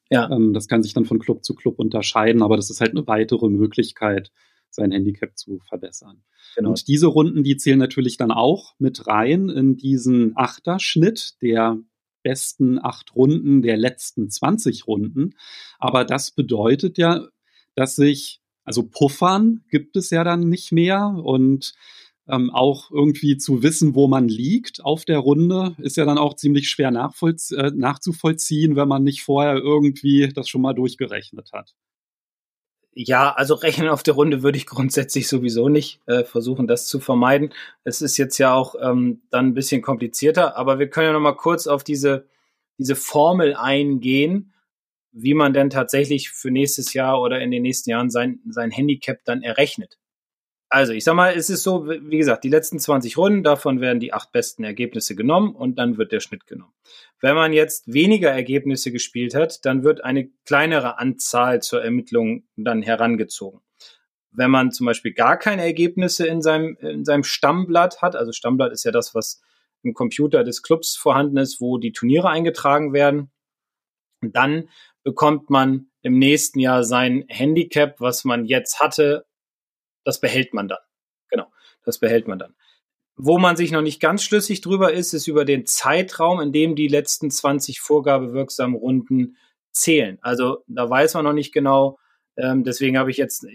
Ja. 0.09 0.29
Ähm, 0.31 0.53
das 0.53 0.67
kann 0.67 0.81
sich 0.81 0.93
dann 0.93 1.05
von 1.05 1.19
Club 1.19 1.45
zu 1.45 1.53
Club 1.53 1.77
unterscheiden, 1.79 2.41
aber 2.41 2.55
das 2.55 2.69
ist 2.71 2.81
halt 2.81 2.91
eine 2.91 3.05
weitere 3.07 3.49
Möglichkeit, 3.49 4.31
sein 4.69 4.91
Handicap 4.91 5.37
zu 5.37 5.59
verbessern. 5.59 6.23
Genau. 6.55 6.69
Und 6.69 6.87
diese 6.87 7.07
Runden, 7.07 7.43
die 7.43 7.57
zählen 7.57 7.79
natürlich 7.79 8.17
dann 8.17 8.31
auch 8.31 8.73
mit 8.79 9.07
rein 9.07 9.49
in 9.49 9.77
diesen 9.77 10.35
Achterschnitt 10.35 11.41
der 11.41 11.77
besten 12.23 12.79
acht 12.83 13.15
Runden 13.15 13.61
der 13.61 13.77
letzten 13.77 14.29
20 14.29 14.87
Runden. 14.87 15.35
Aber 15.77 16.03
das 16.03 16.31
bedeutet 16.31 16.97
ja, 16.97 17.27
dass 17.75 17.95
sich 17.95 18.41
also 18.67 18.83
Puffern 18.83 19.63
gibt 19.71 19.95
es 19.95 20.09
ja 20.09 20.25
dann 20.25 20.49
nicht 20.49 20.73
mehr 20.73 21.07
und 21.23 21.73
ähm, 22.27 22.49
auch 22.49 22.91
irgendwie 22.91 23.37
zu 23.37 23.63
wissen, 23.63 23.95
wo 23.95 24.09
man 24.09 24.27
liegt 24.27 24.83
auf 24.83 25.05
der 25.05 25.19
Runde, 25.19 25.73
ist 25.77 25.95
ja 25.95 26.03
dann 26.03 26.17
auch 26.17 26.33
ziemlich 26.33 26.69
schwer 26.69 26.89
äh, 26.89 27.71
nachzuvollziehen, 27.73 28.75
wenn 28.75 28.89
man 28.89 29.03
nicht 29.03 29.23
vorher 29.23 29.55
irgendwie 29.55 30.27
das 30.35 30.49
schon 30.49 30.61
mal 30.61 30.73
durchgerechnet 30.73 31.53
hat. 31.53 31.75
Ja, 32.93 33.31
also 33.31 33.53
rechnen 33.53 33.87
auf 33.87 34.03
der 34.03 34.15
Runde 34.15 34.43
würde 34.43 34.57
ich 34.57 34.65
grundsätzlich 34.65 35.29
sowieso 35.29 35.69
nicht 35.69 36.01
äh, 36.05 36.25
versuchen, 36.25 36.67
das 36.67 36.87
zu 36.87 36.99
vermeiden. 36.99 37.53
Es 37.85 38.01
ist 38.01 38.17
jetzt 38.17 38.37
ja 38.37 38.53
auch 38.53 38.75
ähm, 38.81 39.21
dann 39.29 39.47
ein 39.47 39.53
bisschen 39.53 39.81
komplizierter, 39.81 40.57
aber 40.57 40.77
wir 40.77 40.89
können 40.89 41.07
ja 41.07 41.13
noch 41.13 41.21
mal 41.21 41.37
kurz 41.37 41.67
auf 41.67 41.85
diese, 41.85 42.25
diese 42.77 42.97
Formel 42.97 43.55
eingehen, 43.55 44.51
wie 45.19 45.33
man 45.33 45.53
denn 45.53 45.69
tatsächlich 45.69 46.29
für 46.29 46.51
nächstes 46.51 46.93
Jahr 46.93 47.21
oder 47.21 47.41
in 47.41 47.51
den 47.51 47.63
nächsten 47.63 47.89
Jahren 47.89 48.09
sein, 48.09 48.39
sein 48.47 48.71
Handicap 48.71 49.19
dann 49.25 49.41
errechnet. 49.41 49.97
Also, 50.69 50.91
ich 50.91 51.05
sag 51.05 51.15
mal, 51.15 51.33
es 51.33 51.49
ist 51.49 51.63
so, 51.63 51.87
wie 51.87 52.17
gesagt, 52.17 52.43
die 52.43 52.49
letzten 52.49 52.77
20 52.77 53.17
Runden, 53.17 53.41
davon 53.41 53.79
werden 53.79 54.01
die 54.01 54.13
acht 54.13 54.33
besten 54.33 54.65
Ergebnisse 54.65 55.15
genommen 55.15 55.55
und 55.55 55.79
dann 55.79 55.97
wird 55.97 56.11
der 56.11 56.19
Schnitt 56.19 56.45
genommen. 56.45 56.73
Wenn 57.21 57.35
man 57.35 57.53
jetzt 57.53 57.91
weniger 57.91 58.29
Ergebnisse 58.31 58.91
gespielt 58.91 59.33
hat, 59.33 59.65
dann 59.65 59.83
wird 59.83 60.03
eine 60.03 60.29
kleinere 60.45 60.99
Anzahl 60.99 61.61
zur 61.61 61.83
Ermittlung 61.83 62.43
dann 62.57 62.81
herangezogen. 62.81 63.61
Wenn 64.31 64.51
man 64.51 64.71
zum 64.71 64.85
Beispiel 64.85 65.13
gar 65.13 65.37
keine 65.37 65.63
Ergebnisse 65.63 66.27
in 66.27 66.41
seinem, 66.41 66.75
in 66.81 67.05
seinem 67.05 67.23
Stammblatt 67.23 68.01
hat, 68.01 68.17
also 68.17 68.33
Stammblatt 68.33 68.73
ist 68.73 68.83
ja 68.83 68.91
das, 68.91 69.15
was 69.15 69.41
im 69.83 69.93
Computer 69.93 70.43
des 70.43 70.63
Clubs 70.63 70.97
vorhanden 70.97 71.37
ist, 71.37 71.61
wo 71.61 71.77
die 71.77 71.93
Turniere 71.93 72.29
eingetragen 72.29 72.91
werden, 72.91 73.31
dann 74.21 74.69
bekommt 75.07 75.49
man 75.49 75.89
im 76.01 76.19
nächsten 76.19 76.59
Jahr 76.59 76.83
sein 76.83 77.23
Handicap, 77.29 78.01
was 78.01 78.25
man 78.25 78.43
jetzt 78.43 78.81
hatte, 78.81 79.25
das 80.03 80.19
behält 80.19 80.53
man 80.53 80.67
dann. 80.67 80.81
Genau, 81.29 81.45
das 81.85 81.97
behält 81.97 82.27
man 82.27 82.39
dann. 82.39 82.55
Wo 83.15 83.37
man 83.37 83.55
sich 83.55 83.71
noch 83.71 83.81
nicht 83.81 84.01
ganz 84.01 84.21
schlüssig 84.21 84.59
drüber 84.59 84.91
ist, 84.91 85.13
ist 85.13 85.27
über 85.27 85.45
den 85.45 85.65
Zeitraum, 85.65 86.41
in 86.41 86.51
dem 86.51 86.75
die 86.75 86.89
letzten 86.89 87.31
20 87.31 87.79
vorgabewirksamen 87.79 88.75
Runden 88.75 89.37
zählen. 89.71 90.19
Also 90.19 90.65
da 90.67 90.89
weiß 90.89 91.13
man 91.13 91.23
noch 91.23 91.31
nicht 91.31 91.53
genau. 91.53 91.99
Ähm, 92.35 92.65
deswegen 92.65 92.97
habe 92.97 93.09
ich 93.09 93.15
jetzt 93.15 93.47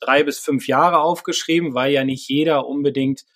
drei 0.00 0.22
bis 0.22 0.38
fünf 0.38 0.66
Jahre 0.68 1.00
aufgeschrieben, 1.00 1.74
weil 1.74 1.92
ja 1.92 2.04
nicht 2.04 2.26
jeder 2.30 2.66
unbedingt 2.66 3.26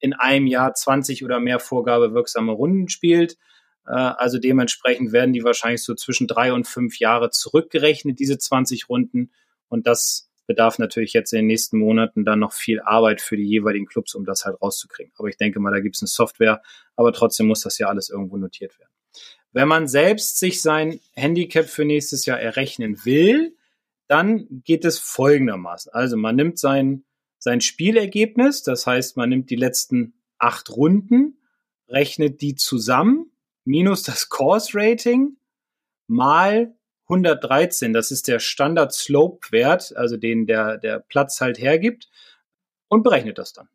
in 0.00 0.12
einem 0.12 0.48
Jahr 0.48 0.74
20 0.74 1.24
oder 1.24 1.38
mehr 1.38 1.60
vorgabewirksame 1.60 2.50
Runden 2.50 2.88
spielt. 2.88 3.36
Äh, 3.86 3.92
also 3.92 4.38
dementsprechend 4.38 5.12
werden 5.12 5.32
die 5.32 5.44
wahrscheinlich 5.44 5.82
so 5.82 5.94
zwischen 5.94 6.26
drei 6.26 6.52
und 6.52 6.66
fünf 6.66 6.98
Jahre 6.98 7.30
zurückgerechnet, 7.30 8.18
diese 8.18 8.38
20 8.38 8.88
Runden. 8.88 9.30
Und 9.68 9.86
das 9.86 10.30
bedarf 10.46 10.78
natürlich 10.78 11.12
jetzt 11.12 11.32
in 11.32 11.38
den 11.38 11.46
nächsten 11.46 11.78
Monaten 11.78 12.24
dann 12.24 12.40
noch 12.40 12.52
viel 12.52 12.80
Arbeit 12.80 13.20
für 13.20 13.36
die 13.36 13.46
jeweiligen 13.46 13.86
Clubs, 13.86 14.14
um 14.14 14.24
das 14.24 14.44
halt 14.44 14.60
rauszukriegen. 14.60 15.12
Aber 15.16 15.28
ich 15.28 15.36
denke 15.36 15.60
mal, 15.60 15.72
da 15.72 15.80
gibt 15.80 15.96
es 15.96 16.02
eine 16.02 16.08
Software, 16.08 16.62
aber 16.96 17.12
trotzdem 17.12 17.46
muss 17.46 17.60
das 17.60 17.78
ja 17.78 17.88
alles 17.88 18.10
irgendwo 18.10 18.36
notiert 18.36 18.78
werden. 18.78 18.90
Wenn 19.52 19.68
man 19.68 19.86
selbst 19.86 20.38
sich 20.38 20.62
sein 20.62 21.00
Handicap 21.14 21.66
für 21.66 21.84
nächstes 21.84 22.26
Jahr 22.26 22.40
errechnen 22.40 23.04
will, 23.04 23.56
dann 24.08 24.46
geht 24.64 24.84
es 24.84 24.98
folgendermaßen. 24.98 25.92
Also 25.92 26.16
man 26.16 26.36
nimmt 26.36 26.58
sein, 26.58 27.04
sein 27.38 27.60
Spielergebnis, 27.60 28.62
das 28.62 28.86
heißt, 28.86 29.16
man 29.16 29.28
nimmt 29.28 29.50
die 29.50 29.56
letzten 29.56 30.14
acht 30.38 30.70
Runden, 30.70 31.38
rechnet 31.88 32.40
die 32.40 32.56
zusammen 32.56 33.31
minus 33.64 34.02
das 34.02 34.28
Course 34.28 34.70
Rating 34.74 35.36
mal 36.06 36.74
113. 37.08 37.92
Das 37.92 38.10
ist 38.10 38.28
der 38.28 38.38
Standard 38.38 38.92
Slope 38.92 39.50
Wert, 39.50 39.94
also 39.96 40.16
den 40.16 40.46
der, 40.46 40.78
der 40.78 41.00
Platz 41.00 41.40
halt 41.40 41.58
hergibt 41.58 42.08
und 42.88 43.02
berechnet 43.02 43.38
das 43.38 43.52
dann. 43.52 43.68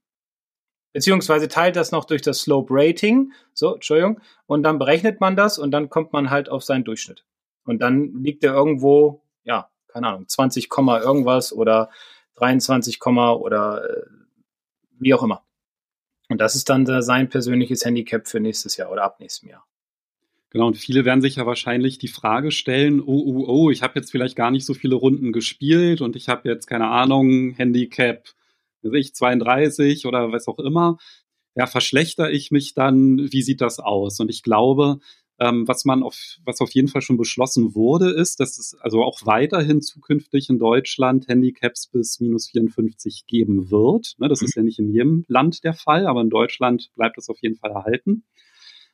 Beziehungsweise 0.94 1.48
teilt 1.48 1.76
das 1.76 1.92
noch 1.92 2.06
durch 2.06 2.22
das 2.22 2.40
Slope 2.40 2.70
Rating, 2.72 3.34
so, 3.54 3.76
Entschuldigung, 3.76 4.20
und 4.48 4.64
dann 4.64 4.80
berechnet 4.80 5.22
man 5.22 5.36
das 5.36 5.60
und 5.60 5.72
dann 5.72 5.90
kommt 5.90 6.14
man 6.14 6.30
halt 6.30 6.50
auf 6.50 6.64
seinen 6.64 6.86
Durchschnitt. 6.86 7.26
Und 7.66 7.80
dann 7.80 8.24
liegt 8.24 8.44
er 8.44 8.54
irgendwo, 8.54 9.22
ja, 9.44 9.70
keine 9.88 10.08
Ahnung, 10.08 10.28
20, 10.28 10.70
irgendwas 10.72 11.54
oder 11.54 11.90
23, 12.36 13.00
oder 13.06 13.90
äh, 13.90 14.04
wie 15.00 15.14
auch 15.14 15.22
immer. 15.22 15.44
Und 16.30 16.40
das 16.42 16.56
ist 16.56 16.70
dann 16.70 16.86
sein 17.02 17.30
persönliches 17.30 17.86
Handicap 17.86 18.28
für 18.28 18.40
nächstes 18.40 18.78
Jahr 18.78 18.92
oder 18.92 19.04
ab 19.04 19.20
nächstem 19.20 19.50
Jahr. 19.50 19.66
Genau, 20.50 20.68
und 20.68 20.78
viele 20.78 21.04
werden 21.04 21.22
sich 21.22 21.36
ja 21.36 21.46
wahrscheinlich 21.46 21.98
die 21.98 22.08
Frage 22.08 22.52
stellen, 22.52 23.02
oh, 23.02 23.22
oh, 23.26 23.46
oh, 23.48 23.70
ich 23.70 23.84
habe 23.84 24.00
jetzt 24.00 24.12
vielleicht 24.12 24.36
gar 24.36 24.50
nicht 24.52 24.66
so 24.66 24.74
viele 24.74 24.96
Runden 24.96 25.34
gespielt 25.34 26.00
und 26.02 26.16
ich 26.16 26.30
habe 26.30 26.48
jetzt, 26.50 26.68
keine 26.68 26.88
Ahnung, 26.88 27.52
Handicap, 27.52 28.30
ich, 28.82 29.14
32 29.14 30.06
oder 30.06 30.32
was 30.32 30.48
auch 30.48 30.60
immer. 30.60 30.98
Ja, 31.56 31.68
verschlechter 31.68 32.32
ich 32.32 32.52
mich 32.52 32.74
dann? 32.74 33.18
Wie 33.32 33.42
sieht 33.42 33.62
das 33.62 33.80
aus? 33.80 34.20
Und 34.20 34.30
ich 34.30 34.44
glaube, 34.44 35.00
Ähm, 35.40 35.68
was 35.68 35.86
man 35.86 36.02
auf, 36.02 36.16
was 36.46 36.62
auf 36.62 36.72
jeden 36.72 36.88
Fall 36.88 37.04
schon 37.04 37.18
beschlossen 37.18 37.76
wurde, 37.76 38.10
ist, 38.10 38.40
dass 38.40 38.58
es 38.58 38.76
also 38.82 39.04
auch 39.04 39.24
weiterhin 39.26 39.82
zukünftig 39.84 40.50
in 40.50 40.58
Deutschland 40.58 41.28
Handicaps 41.28 41.86
bis 41.88 42.20
minus 42.20 42.50
54 42.50 43.26
geben 43.28 43.70
wird. 43.70 44.16
Ne, 44.18 44.30
das 44.30 44.42
mhm. 44.42 44.46
ist 44.48 44.56
ja 44.56 44.64
nicht 44.64 44.80
in 44.80 44.90
jedem 44.92 45.26
Land 45.28 45.64
der 45.64 45.76
Fall, 45.76 46.08
aber 46.08 46.22
in 46.22 46.32
Deutschland 46.32 46.90
bleibt 46.96 47.20
es 47.20 47.30
auf 47.30 47.38
jeden 47.42 47.56
Fall 47.56 47.70
erhalten. 47.72 48.24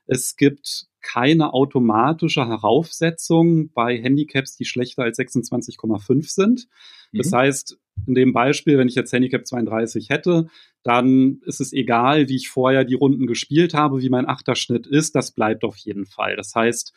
Es 0.05 0.35
gibt 0.35 0.87
keine 1.01 1.53
automatische 1.53 2.47
Heraufsetzung 2.47 3.71
bei 3.73 4.01
Handicaps, 4.01 4.55
die 4.55 4.65
schlechter 4.65 5.03
als 5.03 5.19
26,5 5.19 6.29
sind. 6.29 6.67
Das 7.11 7.31
mhm. 7.31 7.35
heißt, 7.35 7.77
in 8.07 8.15
dem 8.15 8.33
Beispiel, 8.33 8.77
wenn 8.77 8.87
ich 8.87 8.95
jetzt 8.95 9.13
Handicap 9.13 9.45
32 9.45 10.09
hätte, 10.09 10.47
dann 10.81 11.41
ist 11.45 11.61
es 11.61 11.73
egal, 11.73 12.27
wie 12.29 12.35
ich 12.35 12.49
vorher 12.49 12.85
die 12.85 12.95
Runden 12.95 13.27
gespielt 13.27 13.73
habe, 13.73 14.01
wie 14.01 14.09
mein 14.09 14.27
Achterschnitt 14.27 14.87
ist, 14.87 15.15
das 15.15 15.31
bleibt 15.31 15.63
auf 15.63 15.77
jeden 15.77 16.05
Fall. 16.05 16.35
Das 16.35 16.55
heißt, 16.55 16.93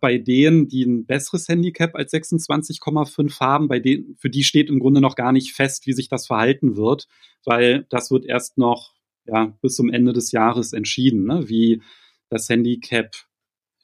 bei 0.00 0.18
denen, 0.18 0.68
die 0.68 0.84
ein 0.84 1.06
besseres 1.06 1.48
Handicap 1.48 1.94
als 1.94 2.12
26,5 2.12 3.40
haben, 3.40 3.68
bei 3.68 3.80
denen, 3.80 4.16
für 4.16 4.30
die 4.30 4.44
steht 4.44 4.68
im 4.68 4.78
Grunde 4.78 5.00
noch 5.00 5.16
gar 5.16 5.32
nicht 5.32 5.52
fest, 5.52 5.86
wie 5.86 5.92
sich 5.92 6.08
das 6.08 6.26
verhalten 6.26 6.76
wird, 6.76 7.08
weil 7.44 7.86
das 7.90 8.10
wird 8.10 8.24
erst 8.24 8.58
noch 8.58 8.92
ja, 9.28 9.56
bis 9.60 9.76
zum 9.76 9.90
Ende 9.90 10.12
des 10.12 10.32
Jahres 10.32 10.72
entschieden, 10.72 11.24
ne? 11.24 11.48
wie 11.48 11.82
das 12.30 12.48
Handicap 12.48 13.14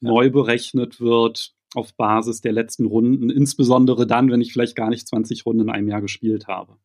ja. 0.00 0.10
neu 0.10 0.30
berechnet 0.30 1.00
wird 1.00 1.54
auf 1.74 1.94
Basis 1.94 2.40
der 2.40 2.52
letzten 2.52 2.86
Runden, 2.86 3.30
insbesondere 3.30 4.06
dann, 4.06 4.30
wenn 4.30 4.40
ich 4.40 4.52
vielleicht 4.52 4.76
gar 4.76 4.90
nicht 4.90 5.06
20 5.08 5.44
Runden 5.44 5.62
in 5.62 5.70
einem 5.70 5.88
Jahr 5.88 6.00
gespielt 6.00 6.46
habe. 6.46 6.76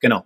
Genau. 0.00 0.24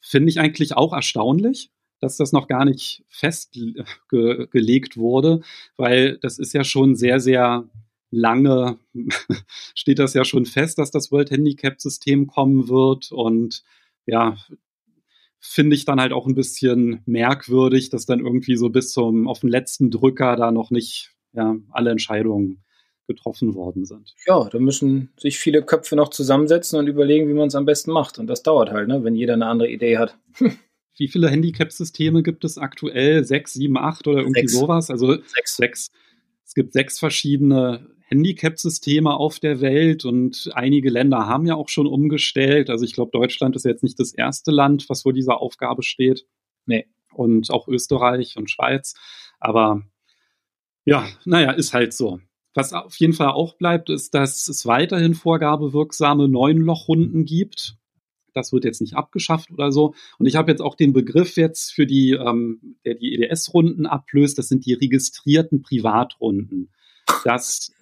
Finde 0.00 0.28
ich 0.28 0.40
eigentlich 0.40 0.76
auch 0.76 0.92
erstaunlich, 0.92 1.70
dass 2.00 2.16
das 2.16 2.32
noch 2.32 2.48
gar 2.48 2.64
nicht 2.64 3.04
festgelegt 3.08 4.96
wurde, 4.96 5.40
weil 5.76 6.18
das 6.18 6.38
ist 6.38 6.52
ja 6.52 6.64
schon 6.64 6.96
sehr, 6.96 7.20
sehr 7.20 7.68
lange, 8.10 8.78
steht 9.74 9.98
das 9.98 10.14
ja 10.14 10.24
schon 10.24 10.46
fest, 10.46 10.78
dass 10.78 10.90
das 10.90 11.10
World 11.10 11.30
Handicap 11.30 11.80
System 11.80 12.26
kommen 12.26 12.68
wird 12.68 13.12
und 13.12 13.62
ja, 14.06 14.36
finde 15.46 15.76
ich 15.76 15.84
dann 15.84 16.00
halt 16.00 16.12
auch 16.12 16.26
ein 16.26 16.34
bisschen 16.34 17.02
merkwürdig, 17.04 17.90
dass 17.90 18.06
dann 18.06 18.20
irgendwie 18.20 18.56
so 18.56 18.70
bis 18.70 18.90
zum 18.92 19.28
auf 19.28 19.40
den 19.40 19.50
letzten 19.50 19.90
Drücker 19.90 20.36
da 20.36 20.50
noch 20.50 20.70
nicht 20.70 21.12
ja, 21.34 21.56
alle 21.70 21.90
Entscheidungen 21.90 22.64
getroffen 23.06 23.54
worden 23.54 23.84
sind. 23.84 24.14
Ja, 24.26 24.48
da 24.48 24.58
müssen 24.58 25.12
sich 25.18 25.38
viele 25.38 25.62
Köpfe 25.62 25.96
noch 25.96 26.08
zusammensetzen 26.08 26.78
und 26.78 26.86
überlegen, 26.86 27.28
wie 27.28 27.34
man 27.34 27.48
es 27.48 27.54
am 27.54 27.66
besten 27.66 27.92
macht. 27.92 28.18
Und 28.18 28.26
das 28.26 28.42
dauert 28.42 28.70
halt, 28.70 28.88
ne, 28.88 29.04
wenn 29.04 29.14
jeder 29.14 29.34
eine 29.34 29.46
andere 29.46 29.68
Idee 29.68 29.98
hat. 29.98 30.18
wie 30.96 31.08
viele 31.08 31.28
Handicap-Systeme 31.28 32.22
gibt 32.22 32.44
es 32.46 32.56
aktuell? 32.56 33.24
Sechs, 33.24 33.52
sieben, 33.52 33.76
acht 33.76 34.06
oder 34.06 34.20
irgendwie 34.20 34.48
sechs. 34.48 34.54
sowas? 34.54 34.90
Also 34.90 35.16
sechs. 35.26 35.56
sechs. 35.56 35.90
Es 36.46 36.54
gibt 36.54 36.72
sechs 36.72 36.98
verschiedene 36.98 37.93
Handicap-Systeme 38.06 39.14
auf 39.14 39.40
der 39.40 39.60
Welt 39.60 40.04
und 40.04 40.50
einige 40.54 40.90
Länder 40.90 41.26
haben 41.26 41.46
ja 41.46 41.54
auch 41.54 41.68
schon 41.68 41.86
umgestellt. 41.86 42.70
Also 42.70 42.84
ich 42.84 42.92
glaube, 42.92 43.10
Deutschland 43.12 43.56
ist 43.56 43.64
jetzt 43.64 43.82
nicht 43.82 43.98
das 43.98 44.12
erste 44.12 44.50
Land, 44.50 44.88
was 44.88 45.02
vor 45.02 45.12
dieser 45.12 45.40
Aufgabe 45.40 45.82
steht. 45.82 46.26
Nee. 46.66 46.86
Und 47.12 47.50
auch 47.50 47.68
Österreich 47.68 48.36
und 48.36 48.50
Schweiz. 48.50 48.94
Aber 49.40 49.82
ja, 50.84 51.06
naja, 51.24 51.52
ist 51.52 51.72
halt 51.72 51.92
so. 51.94 52.20
Was 52.54 52.72
auf 52.72 52.96
jeden 52.96 53.14
Fall 53.14 53.30
auch 53.30 53.54
bleibt, 53.56 53.90
ist, 53.90 54.14
dass 54.14 54.48
es 54.48 54.66
weiterhin 54.66 55.14
vorgabewirksame 55.14 56.28
Neunlochrunden 56.28 57.24
gibt. 57.24 57.76
Das 58.32 58.52
wird 58.52 58.64
jetzt 58.64 58.80
nicht 58.80 58.94
abgeschafft 58.94 59.50
oder 59.50 59.72
so. 59.72 59.94
Und 60.18 60.26
ich 60.26 60.36
habe 60.36 60.50
jetzt 60.50 60.60
auch 60.60 60.74
den 60.74 60.92
Begriff 60.92 61.36
jetzt 61.36 61.72
für 61.72 61.86
die, 61.86 62.12
ähm, 62.12 62.76
der 62.84 62.94
die 62.94 63.14
EDS-Runden 63.14 63.86
ablöst. 63.86 64.38
Das 64.38 64.48
sind 64.48 64.66
die 64.66 64.74
registrierten 64.74 65.62
Privatrunden. 65.62 66.70
Das 67.24 67.72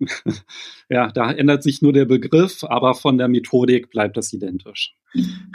ja, 0.88 1.10
da 1.10 1.32
ändert 1.32 1.62
sich 1.62 1.82
nur 1.82 1.92
der 1.92 2.04
Begriff, 2.04 2.64
aber 2.64 2.94
von 2.94 3.18
der 3.18 3.28
Methodik 3.28 3.90
bleibt 3.90 4.16
das 4.16 4.32
identisch. 4.32 4.94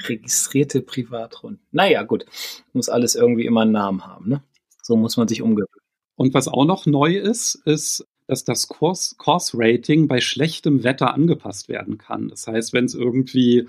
Registrierte 0.08 0.82
Privatrunden. 0.82 1.66
Naja, 1.72 2.04
gut. 2.04 2.26
Muss 2.74 2.90
alles 2.90 3.16
irgendwie 3.16 3.46
immer 3.46 3.62
einen 3.62 3.72
Namen 3.72 4.06
haben, 4.06 4.30
ne? 4.30 4.44
So 4.82 4.98
muss 4.98 5.16
man 5.16 5.28
sich 5.28 5.42
umgewöhnen. 5.42 5.70
Und 6.16 6.34
was 6.34 6.48
auch 6.48 6.66
noch 6.66 6.86
neu 6.86 7.16
ist, 7.16 7.56
ist, 7.66 8.06
dass 8.28 8.44
das 8.44 8.68
Course-Rating 8.68 10.08
bei 10.08 10.22
schlechtem 10.22 10.84
Wetter 10.84 11.14
angepasst 11.14 11.70
werden 11.70 11.98
kann. 11.98 12.30
Das 12.30 12.48
heißt, 12.48 12.74
wenn 12.74 12.86
es 12.86 12.94
irgendwie 12.94 13.68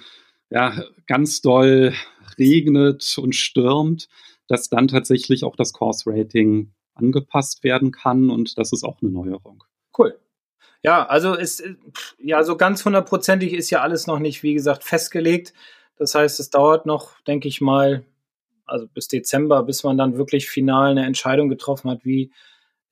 ja, 0.50 0.84
ganz 1.06 1.40
doll 1.40 1.94
regnet 2.38 3.16
und 3.18 3.34
stürmt, 3.34 4.08
dass 4.46 4.68
dann 4.68 4.88
tatsächlich 4.88 5.44
auch 5.44 5.56
das 5.56 5.72
Course-Rating 5.72 6.72
angepasst 6.94 7.64
werden 7.64 7.90
kann 7.90 8.30
und 8.30 8.56
das 8.58 8.72
ist 8.72 8.84
auch 8.84 9.00
eine 9.02 9.10
Neuerung. 9.10 9.64
Cool. 9.96 10.18
Ja, 10.84 11.06
also 11.06 11.32
ist, 11.34 11.62
ja, 12.18 12.44
so 12.44 12.58
ganz 12.58 12.84
hundertprozentig 12.84 13.54
ist 13.54 13.70
ja 13.70 13.80
alles 13.80 14.06
noch 14.06 14.18
nicht, 14.18 14.42
wie 14.42 14.52
gesagt, 14.52 14.84
festgelegt. 14.84 15.54
Das 15.96 16.14
heißt, 16.14 16.38
es 16.40 16.50
dauert 16.50 16.84
noch, 16.84 17.18
denke 17.22 17.48
ich 17.48 17.62
mal, 17.62 18.04
also 18.66 18.86
bis 18.86 19.08
Dezember, 19.08 19.62
bis 19.62 19.82
man 19.82 19.96
dann 19.96 20.18
wirklich 20.18 20.50
final 20.50 20.90
eine 20.90 21.06
Entscheidung 21.06 21.48
getroffen 21.48 21.90
hat, 21.90 22.04
wie, 22.04 22.32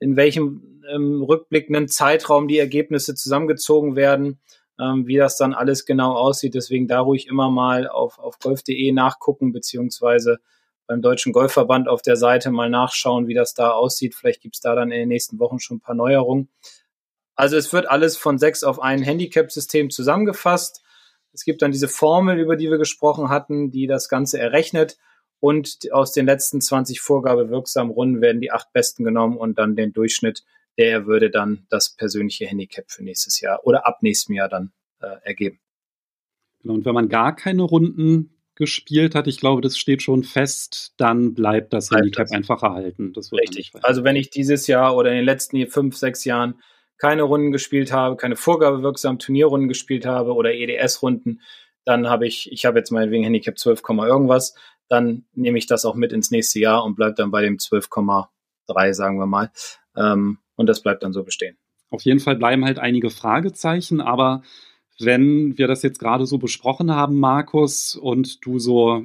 in 0.00 0.16
welchem 0.16 0.82
ähm, 0.90 1.22
rückblickenden 1.22 1.86
Zeitraum 1.88 2.48
die 2.48 2.58
Ergebnisse 2.58 3.14
zusammengezogen 3.14 3.94
werden, 3.94 4.40
ähm, 4.80 5.06
wie 5.06 5.18
das 5.18 5.36
dann 5.36 5.52
alles 5.52 5.84
genau 5.84 6.14
aussieht. 6.14 6.54
Deswegen 6.54 6.88
da 6.88 7.00
ruhig 7.00 7.26
immer 7.26 7.50
mal 7.50 7.88
auf, 7.88 8.18
auf 8.18 8.38
golf.de 8.38 8.90
nachgucken, 8.92 9.52
beziehungsweise 9.52 10.38
beim 10.86 11.02
Deutschen 11.02 11.34
Golfverband 11.34 11.88
auf 11.88 12.00
der 12.00 12.16
Seite 12.16 12.50
mal 12.50 12.70
nachschauen, 12.70 13.28
wie 13.28 13.34
das 13.34 13.52
da 13.52 13.72
aussieht. 13.72 14.14
Vielleicht 14.14 14.40
gibt's 14.40 14.60
da 14.60 14.74
dann 14.74 14.90
in 14.90 14.98
den 15.00 15.08
nächsten 15.08 15.38
Wochen 15.38 15.60
schon 15.60 15.76
ein 15.76 15.80
paar 15.80 15.94
Neuerungen. 15.94 16.48
Also 17.34 17.56
es 17.56 17.72
wird 17.72 17.88
alles 17.88 18.16
von 18.16 18.38
sechs 18.38 18.62
auf 18.62 18.80
ein 18.80 19.02
Handicap-System 19.02 19.90
zusammengefasst. 19.90 20.82
Es 21.32 21.44
gibt 21.44 21.62
dann 21.62 21.72
diese 21.72 21.88
Formel, 21.88 22.38
über 22.38 22.56
die 22.56 22.70
wir 22.70 22.78
gesprochen 22.78 23.30
hatten, 23.30 23.70
die 23.70 23.86
das 23.86 24.08
Ganze 24.08 24.38
errechnet. 24.38 24.98
Und 25.40 25.90
aus 25.92 26.12
den 26.12 26.26
letzten 26.26 26.60
20 26.60 27.00
vorgabewirksamen 27.00 27.92
Runden 27.92 28.20
werden 28.20 28.40
die 28.40 28.52
acht 28.52 28.72
besten 28.72 29.02
genommen 29.02 29.36
und 29.36 29.58
dann 29.58 29.74
den 29.74 29.92
Durchschnitt, 29.92 30.44
der 30.78 31.06
würde 31.06 31.30
dann 31.30 31.66
das 31.68 31.96
persönliche 31.96 32.46
Handicap 32.46 32.84
für 32.88 33.02
nächstes 33.02 33.40
Jahr 33.40 33.66
oder 33.66 33.86
ab 33.86 34.02
nächstem 34.02 34.36
Jahr 34.36 34.48
dann 34.48 34.72
äh, 35.00 35.16
ergeben. 35.24 35.58
Genau, 36.60 36.74
und 36.74 36.84
wenn 36.84 36.94
man 36.94 37.08
gar 37.08 37.34
keine 37.34 37.62
Runden 37.62 38.38
gespielt 38.54 39.14
hat, 39.14 39.26
ich 39.26 39.40
glaube, 39.40 39.62
das 39.62 39.76
steht 39.76 40.02
schon 40.02 40.22
fest, 40.22 40.94
dann 40.96 41.34
bleibt 41.34 41.72
das 41.72 41.88
bleibt 41.88 42.02
Handicap 42.02 42.26
das. 42.28 42.32
einfach 42.32 42.62
erhalten. 42.62 43.12
Richtig. 43.32 43.72
Also 43.82 44.04
wenn 44.04 44.14
ich 44.14 44.30
dieses 44.30 44.66
Jahr 44.66 44.96
oder 44.96 45.10
in 45.10 45.16
den 45.16 45.24
letzten 45.24 45.66
fünf, 45.66 45.96
sechs 45.96 46.24
Jahren 46.24 46.62
keine 47.02 47.22
Runden 47.24 47.50
gespielt 47.50 47.90
habe, 47.90 48.14
keine 48.14 48.36
vorgabewirksamen 48.36 49.18
Turnierrunden 49.18 49.66
gespielt 49.66 50.06
habe 50.06 50.34
oder 50.34 50.54
EDS-Runden, 50.54 51.40
dann 51.84 52.08
habe 52.08 52.28
ich, 52.28 52.52
ich 52.52 52.64
habe 52.64 52.78
jetzt 52.78 52.92
meinetwegen 52.92 53.24
Handicap 53.24 53.58
12, 53.58 53.82
irgendwas, 53.88 54.54
dann 54.86 55.24
nehme 55.32 55.58
ich 55.58 55.66
das 55.66 55.84
auch 55.84 55.96
mit 55.96 56.12
ins 56.12 56.30
nächste 56.30 56.60
Jahr 56.60 56.84
und 56.84 56.94
bleibe 56.94 57.14
dann 57.14 57.32
bei 57.32 57.42
dem 57.42 57.56
12,3, 57.56 58.92
sagen 58.92 59.18
wir 59.18 59.26
mal. 59.26 59.50
Ähm, 59.96 60.38
und 60.54 60.68
das 60.68 60.80
bleibt 60.80 61.02
dann 61.02 61.12
so 61.12 61.24
bestehen. 61.24 61.58
Auf 61.90 62.02
jeden 62.02 62.20
Fall 62.20 62.36
bleiben 62.36 62.64
halt 62.64 62.78
einige 62.78 63.10
Fragezeichen, 63.10 64.00
aber 64.00 64.42
wenn 65.00 65.58
wir 65.58 65.66
das 65.66 65.82
jetzt 65.82 65.98
gerade 65.98 66.24
so 66.24 66.38
besprochen 66.38 66.94
haben, 66.94 67.18
Markus, 67.18 67.96
und 67.96 68.46
du 68.46 68.60
so 68.60 69.02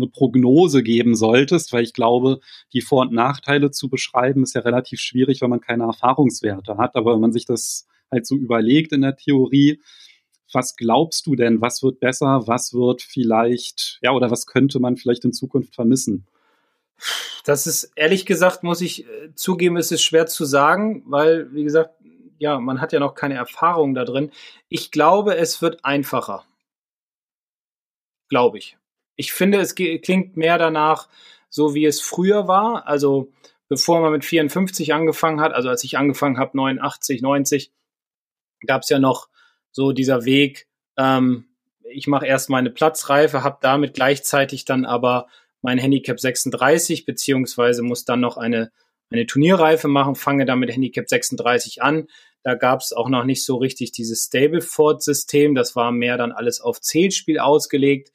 eine 0.00 0.10
Prognose 0.10 0.82
geben 0.82 1.14
solltest, 1.14 1.72
weil 1.72 1.84
ich 1.84 1.92
glaube, 1.92 2.40
die 2.72 2.80
Vor- 2.80 3.02
und 3.02 3.12
Nachteile 3.12 3.70
zu 3.70 3.88
beschreiben 3.88 4.42
ist 4.42 4.54
ja 4.54 4.62
relativ 4.62 5.00
schwierig, 5.00 5.40
wenn 5.40 5.50
man 5.50 5.60
keine 5.60 5.84
Erfahrungswerte 5.84 6.76
hat. 6.76 6.96
Aber 6.96 7.14
wenn 7.14 7.20
man 7.20 7.32
sich 7.32 7.44
das 7.44 7.86
halt 8.10 8.26
so 8.26 8.36
überlegt 8.36 8.92
in 8.92 9.02
der 9.02 9.16
Theorie, 9.16 9.80
was 10.52 10.76
glaubst 10.76 11.26
du 11.26 11.36
denn, 11.36 11.60
was 11.60 11.82
wird 11.82 12.00
besser, 12.00 12.46
was 12.46 12.72
wird 12.74 13.02
vielleicht, 13.02 13.98
ja, 14.02 14.12
oder 14.12 14.30
was 14.30 14.46
könnte 14.46 14.80
man 14.80 14.96
vielleicht 14.96 15.24
in 15.24 15.32
Zukunft 15.32 15.74
vermissen? 15.74 16.26
Das 17.44 17.66
ist, 17.66 17.92
ehrlich 17.96 18.26
gesagt, 18.26 18.62
muss 18.62 18.80
ich 18.80 19.06
äh, 19.06 19.34
zugeben, 19.34 19.76
es 19.76 19.90
ist 19.92 20.02
schwer 20.02 20.26
zu 20.26 20.44
sagen, 20.44 21.02
weil, 21.06 21.52
wie 21.54 21.64
gesagt, 21.64 21.94
ja, 22.38 22.58
man 22.58 22.80
hat 22.80 22.92
ja 22.92 23.00
noch 23.00 23.14
keine 23.14 23.34
Erfahrung 23.34 23.94
da 23.94 24.04
drin. 24.04 24.30
Ich 24.68 24.90
glaube, 24.90 25.36
es 25.36 25.62
wird 25.62 25.84
einfacher. 25.84 26.44
Glaube 28.28 28.58
ich. 28.58 28.76
Ich 29.20 29.34
finde, 29.34 29.60
es 29.60 29.74
klingt 29.74 30.38
mehr 30.38 30.56
danach, 30.56 31.06
so 31.50 31.74
wie 31.74 31.84
es 31.84 32.00
früher 32.00 32.48
war. 32.48 32.86
Also 32.86 33.30
bevor 33.68 34.00
man 34.00 34.12
mit 34.12 34.24
54 34.24 34.94
angefangen 34.94 35.42
hat, 35.42 35.52
also 35.52 35.68
als 35.68 35.84
ich 35.84 35.98
angefangen 35.98 36.38
habe, 36.38 36.56
89, 36.56 37.20
90, 37.20 37.70
gab 38.66 38.80
es 38.80 38.88
ja 38.88 38.98
noch 38.98 39.28
so 39.72 39.92
dieser 39.92 40.24
Weg, 40.24 40.68
ähm, 40.96 41.50
ich 41.82 42.06
mache 42.06 42.26
erst 42.26 42.48
meine 42.48 42.70
Platzreife, 42.70 43.44
habe 43.44 43.58
damit 43.60 43.92
gleichzeitig 43.92 44.64
dann 44.64 44.86
aber 44.86 45.26
mein 45.60 45.76
Handicap 45.76 46.18
36, 46.18 47.04
beziehungsweise 47.04 47.82
muss 47.82 48.06
dann 48.06 48.20
noch 48.20 48.38
eine, 48.38 48.72
eine 49.10 49.26
Turnierreife 49.26 49.88
machen, 49.88 50.14
fange 50.14 50.46
dann 50.46 50.60
mit 50.60 50.72
Handicap 50.72 51.06
36 51.06 51.82
an. 51.82 52.06
Da 52.42 52.54
gab 52.54 52.80
es 52.80 52.94
auch 52.94 53.10
noch 53.10 53.24
nicht 53.24 53.44
so 53.44 53.56
richtig 53.56 53.92
dieses 53.92 54.24
Stableford-System, 54.28 55.54
das 55.54 55.76
war 55.76 55.92
mehr 55.92 56.16
dann 56.16 56.32
alles 56.32 56.62
auf 56.62 56.80
Zählspiel 56.80 57.38
ausgelegt 57.38 58.12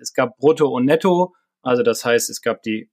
es 0.00 0.14
gab 0.14 0.36
Brutto 0.38 0.68
und 0.68 0.84
Netto, 0.84 1.34
also 1.62 1.82
das 1.82 2.04
heißt, 2.04 2.30
es 2.30 2.40
gab 2.40 2.62
die 2.62 2.90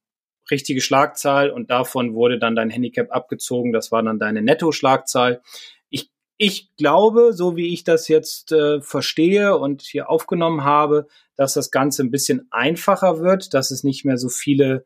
richtige 0.50 0.82
Schlagzahl 0.82 1.50
und 1.50 1.70
davon 1.70 2.13
wurde 2.13 2.39
dann 2.39 2.56
dein 2.56 2.70
Handicap 2.70 3.12
abgezogen. 3.12 3.74
Das 3.74 3.91
war 3.91 4.04
dann 4.04 4.20
deine 4.20 4.41
Netto-Schlagzahl. 4.41 5.41
Ich, 5.89 6.10
ich 6.38 6.74
glaube, 6.78 7.34
so 7.34 7.56
wie 7.56 7.74
ich 7.74 7.84
das 7.84 8.08
jetzt 8.08 8.52
äh, 8.52 8.82
verstehe 8.82 9.58
und 9.58 9.82
hier 9.82 10.10
aufgenommen 10.10 10.63
habe, 10.63 11.08
dass 11.36 11.54
das 11.54 11.72
Ganze 11.72 12.04
ein 12.04 12.12
bisschen 12.12 12.48
einfacher 12.52 13.20
wird, 13.20 13.54
dass 13.54 13.72
es 13.72 13.84
nicht 13.84 14.06
mehr 14.06 14.17
so 14.17 14.30
viele 14.30 14.86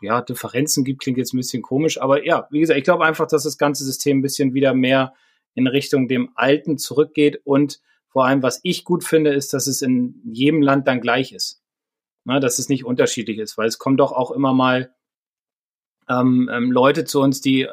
ja, 0.00 0.20
Differenzen 0.20 0.84
gibt, 0.84 1.02
klingt 1.02 1.18
jetzt 1.18 1.32
ein 1.32 1.38
bisschen 1.38 1.62
komisch, 1.62 2.00
aber 2.00 2.24
ja, 2.24 2.48
wie 2.50 2.60
gesagt, 2.60 2.78
ich 2.78 2.84
glaube 2.84 3.04
einfach, 3.04 3.28
dass 3.28 3.44
das 3.44 3.56
ganze 3.56 3.84
System 3.84 4.18
ein 4.18 4.22
bisschen 4.22 4.52
wieder 4.52 4.74
mehr 4.74 5.14
in 5.54 5.66
Richtung 5.66 6.08
dem 6.08 6.30
Alten 6.34 6.76
zurückgeht 6.76 7.40
und 7.44 7.80
vor 8.10 8.26
allem, 8.26 8.42
was 8.42 8.60
ich 8.62 8.84
gut 8.84 9.04
finde, 9.04 9.32
ist, 9.32 9.54
dass 9.54 9.66
es 9.66 9.82
in 9.82 10.20
jedem 10.24 10.62
Land 10.62 10.86
dann 10.86 11.00
gleich 11.00 11.32
ist. 11.32 11.62
Na, 12.24 12.38
dass 12.38 12.58
es 12.58 12.68
nicht 12.68 12.84
unterschiedlich 12.84 13.38
ist, 13.38 13.56
weil 13.56 13.66
es 13.66 13.78
kommen 13.78 13.96
doch 13.96 14.12
auch 14.12 14.30
immer 14.30 14.52
mal 14.52 14.94
ähm, 16.08 16.50
ähm, 16.52 16.70
Leute 16.70 17.04
zu 17.04 17.20
uns, 17.20 17.40
die 17.40 17.62
äh, 17.62 17.70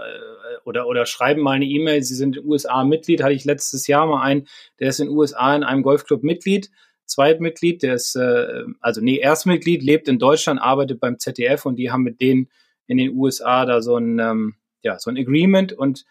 oder, 0.63 0.87
oder 0.87 1.05
schreiben 1.05 1.41
mal 1.41 1.53
eine 1.53 1.65
E-Mail, 1.65 2.03
sie 2.03 2.15
sind 2.15 2.43
USA 2.43 2.83
Mitglied, 2.83 3.23
hatte 3.23 3.33
ich 3.33 3.45
letztes 3.45 3.87
Jahr 3.87 4.05
mal 4.05 4.21
einen, 4.21 4.47
der 4.79 4.89
ist 4.89 4.99
in 4.99 5.07
den 5.07 5.17
USA 5.17 5.55
in 5.55 5.63
einem 5.63 5.81
Golfclub 5.81 6.23
Mitglied, 6.23 6.69
Zweitmitglied, 7.05 7.83
der 7.83 7.95
ist, 7.95 8.15
äh, 8.15 8.63
also 8.79 9.01
nee, 9.01 9.17
Erstmitglied, 9.17 9.81
lebt 9.81 10.07
in 10.07 10.19
Deutschland, 10.19 10.61
arbeitet 10.61 10.99
beim 10.99 11.19
ZDF 11.19 11.65
und 11.65 11.77
die 11.77 11.89
haben 11.89 12.03
mit 12.03 12.21
denen 12.21 12.49
in 12.85 12.97
den 12.97 13.15
USA 13.15 13.65
da 13.65 13.81
so 13.81 13.95
ein, 13.97 14.19
ähm, 14.19 14.55
ja, 14.83 14.99
so 14.99 15.09
ein 15.09 15.17
Agreement 15.17 15.73
und 15.73 16.05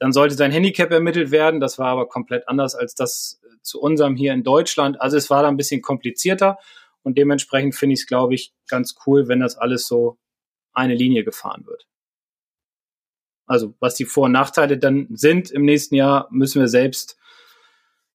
dann 0.00 0.12
sollte 0.12 0.34
sein 0.34 0.50
Handicap 0.50 0.90
ermittelt 0.90 1.30
werden. 1.30 1.60
Das 1.60 1.78
war 1.78 1.88
aber 1.88 2.08
komplett 2.08 2.48
anders 2.48 2.74
als 2.74 2.94
das 2.94 3.40
äh, 3.44 3.56
zu 3.62 3.80
unserem 3.80 4.16
hier 4.16 4.32
in 4.32 4.42
Deutschland. 4.42 5.00
Also 5.00 5.16
es 5.16 5.30
war 5.30 5.42
da 5.42 5.48
ein 5.48 5.58
bisschen 5.58 5.82
komplizierter 5.82 6.58
und 7.02 7.16
dementsprechend 7.18 7.76
finde 7.76 7.94
ich 7.94 8.00
es, 8.00 8.06
glaube 8.06 8.34
ich, 8.34 8.52
ganz 8.66 8.96
cool, 9.06 9.28
wenn 9.28 9.40
das 9.40 9.56
alles 9.56 9.86
so 9.86 10.18
eine 10.72 10.94
Linie 10.94 11.22
gefahren 11.22 11.66
wird. 11.66 11.86
Also 13.46 13.74
was 13.78 13.94
die 13.94 14.06
Vor- 14.06 14.24
und 14.24 14.32
Nachteile 14.32 14.78
dann 14.78 15.08
sind 15.10 15.50
im 15.50 15.64
nächsten 15.64 15.94
Jahr, 15.94 16.28
müssen 16.30 16.60
wir 16.60 16.68
selbst 16.68 17.18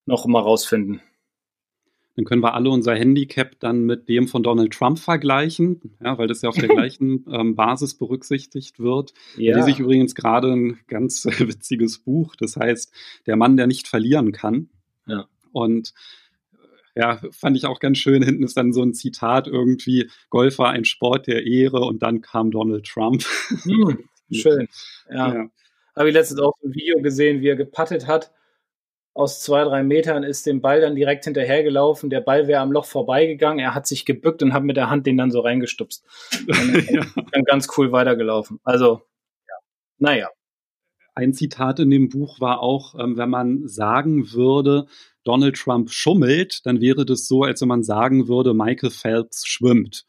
noch 0.05 0.25
mal 0.25 0.41
rausfinden. 0.41 1.01
Dann 2.15 2.23
können 2.23 2.41
wir 2.41 2.53
alle 2.53 2.69
unser 2.69 2.95
Handicap 2.95 3.59
dann 3.59 3.81
mit 3.81 4.07
dem 4.07 4.27
von 4.27 4.41
Donald 4.41 4.73
Trump 4.73 4.99
vergleichen, 4.99 5.97
ja, 6.01 6.17
weil 6.17 6.27
das 6.27 6.41
ja 6.41 6.49
auf 6.49 6.55
der 6.55 6.69
gleichen 6.75 7.25
ähm, 7.29 7.55
Basis 7.55 7.95
berücksichtigt 7.95 8.79
wird. 8.79 9.13
Ja. 9.37 9.53
Da 9.53 9.59
lese 9.59 9.71
ich 9.71 9.79
übrigens 9.79 10.15
gerade 10.15 10.51
ein 10.53 10.79
ganz 10.87 11.25
äh, 11.25 11.39
witziges 11.47 11.99
Buch, 11.99 12.35
das 12.35 12.55
heißt 12.55 12.93
Der 13.25 13.35
Mann, 13.35 13.57
der 13.57 13.67
nicht 13.67 13.87
verlieren 13.87 14.31
kann. 14.31 14.69
Ja. 15.07 15.27
Und 15.51 15.93
äh, 16.53 17.01
ja, 17.01 17.19
fand 17.31 17.57
ich 17.57 17.65
auch 17.65 17.81
ganz 17.81 17.97
schön. 17.97 18.23
Hinten 18.23 18.43
ist 18.43 18.55
dann 18.55 18.71
so 18.71 18.81
ein 18.81 18.93
Zitat 18.93 19.47
irgendwie, 19.47 20.09
Golf 20.29 20.57
war 20.57 20.69
ein 20.69 20.85
Sport 20.85 21.27
der 21.27 21.45
Ehre 21.45 21.81
und 21.81 22.01
dann 22.01 22.21
kam 22.21 22.49
Donald 22.49 22.85
Trump. 22.85 23.23
Hm, 23.63 23.99
schön. 24.31 24.67
Ja. 25.09 25.33
ja. 25.33 25.49
Habe 25.97 26.09
ich 26.09 26.13
letztens 26.13 26.39
auch 26.39 26.53
ein 26.63 26.73
Video 26.73 27.01
gesehen, 27.01 27.41
wie 27.41 27.47
er 27.47 27.55
gepattet 27.57 28.07
hat 28.07 28.31
aus 29.15 29.41
zwei, 29.41 29.63
drei 29.63 29.81
Metern 29.81 30.23
ist 30.23 30.45
dem 30.45 30.61
Ball 30.61 30.81
dann 30.81 30.93
direkt 30.93 31.23
hinterhergelaufen. 31.23 32.09
Der 32.09 32.19
Ball 32.19 32.47
wäre 32.47 32.59
am 32.59 32.73
Loch 32.73 32.83
vorbeigegangen. 32.83 33.59
Er 33.59 33.73
hat 33.73 33.87
sich 33.87 34.05
gebückt 34.05 34.43
und 34.43 34.53
hat 34.53 34.63
mit 34.63 34.75
der 34.75 34.89
Hand 34.89 35.07
den 35.07 35.17
dann 35.17 35.31
so 35.31 35.39
reingestupst. 35.39 36.03
ja. 36.89 37.05
Dann 37.31 37.43
ganz 37.45 37.69
cool 37.77 37.93
weitergelaufen. 37.93 38.59
Also, 38.65 39.03
ja. 39.47 39.55
naja. 39.97 40.29
Ein 41.15 41.33
Zitat 41.33 41.79
in 41.79 41.89
dem 41.91 42.09
Buch 42.09 42.41
war 42.41 42.59
auch, 42.59 42.99
ähm, 42.99 43.15
wenn 43.15 43.29
man 43.29 43.69
sagen 43.69 44.33
würde, 44.33 44.85
Donald 45.23 45.55
Trump 45.55 45.91
schummelt, 45.91 46.65
dann 46.65 46.81
wäre 46.81 47.05
das 47.05 47.25
so, 47.25 47.43
als 47.43 47.61
wenn 47.61 47.69
man 47.69 47.83
sagen 47.83 48.27
würde, 48.27 48.53
Michael 48.53 48.91
Phelps 48.91 49.47
schwimmt. 49.47 50.05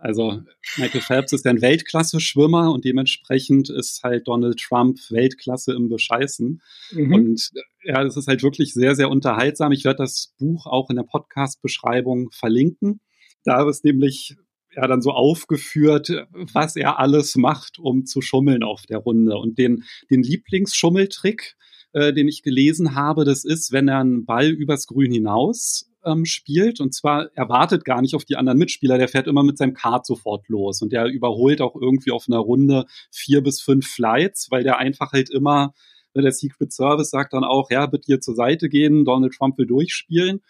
Also 0.00 0.42
Michael 0.76 1.00
Phelps 1.00 1.32
ist 1.32 1.46
ein 1.46 1.60
Weltklasse-Schwimmer 1.60 2.72
und 2.72 2.84
dementsprechend 2.84 3.70
ist 3.70 4.02
halt 4.02 4.28
Donald 4.28 4.58
Trump 4.58 4.98
Weltklasse 5.10 5.74
im 5.74 5.88
Bescheißen. 5.88 6.60
Mhm. 6.92 7.14
Und 7.14 7.50
ja, 7.88 8.04
das 8.04 8.18
ist 8.18 8.28
halt 8.28 8.42
wirklich 8.42 8.74
sehr, 8.74 8.94
sehr 8.94 9.08
unterhaltsam. 9.08 9.72
Ich 9.72 9.84
werde 9.84 10.02
das 10.02 10.34
Buch 10.38 10.66
auch 10.66 10.90
in 10.90 10.96
der 10.96 11.04
Podcast-Beschreibung 11.04 12.30
verlinken. 12.32 13.00
Da 13.44 13.66
ist 13.66 13.82
nämlich 13.82 14.36
ja 14.76 14.86
dann 14.86 15.00
so 15.00 15.12
aufgeführt, 15.12 16.10
was 16.52 16.76
er 16.76 16.98
alles 16.98 17.36
macht, 17.36 17.78
um 17.78 18.04
zu 18.04 18.20
schummeln 18.20 18.62
auf 18.62 18.82
der 18.82 18.98
Runde. 18.98 19.38
Und 19.38 19.56
den, 19.56 19.84
den 20.10 20.22
Lieblingsschummeltrick, 20.22 21.56
äh, 21.94 22.12
den 22.12 22.28
ich 22.28 22.42
gelesen 22.42 22.94
habe, 22.94 23.24
das 23.24 23.46
ist, 23.46 23.72
wenn 23.72 23.88
er 23.88 24.00
einen 24.00 24.26
Ball 24.26 24.48
übers 24.50 24.86
Grün 24.86 25.10
hinaus 25.10 25.90
ähm, 26.04 26.26
spielt. 26.26 26.80
Und 26.80 26.94
zwar 26.94 27.30
erwartet 27.36 27.86
gar 27.86 28.02
nicht 28.02 28.14
auf 28.14 28.26
die 28.26 28.36
anderen 28.36 28.58
Mitspieler. 28.58 28.98
Der 28.98 29.08
fährt 29.08 29.28
immer 29.28 29.44
mit 29.44 29.56
seinem 29.56 29.72
Kart 29.72 30.04
sofort 30.04 30.46
los. 30.50 30.82
Und 30.82 30.92
der 30.92 31.06
überholt 31.06 31.62
auch 31.62 31.74
irgendwie 31.74 32.10
auf 32.10 32.26
einer 32.28 32.36
Runde 32.36 32.84
vier 33.10 33.42
bis 33.42 33.62
fünf 33.62 33.86
Flights, 33.86 34.48
weil 34.50 34.62
der 34.62 34.76
einfach 34.76 35.12
halt 35.12 35.30
immer, 35.30 35.72
der 36.14 36.32
Secret 36.32 36.72
Service 36.72 37.10
sagt 37.10 37.32
dann 37.32 37.44
auch, 37.44 37.70
ja, 37.70 37.86
bitte 37.86 38.06
hier 38.06 38.20
zur 38.20 38.34
Seite 38.34 38.68
gehen, 38.68 39.04
Donald 39.04 39.34
Trump 39.34 39.58
will 39.58 39.66
durchspielen. 39.66 40.40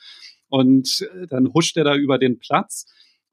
Und 0.48 1.08
äh, 1.14 1.26
dann 1.26 1.52
huscht 1.52 1.76
er 1.76 1.84
da 1.84 1.94
über 1.96 2.18
den 2.18 2.38
Platz. 2.38 2.86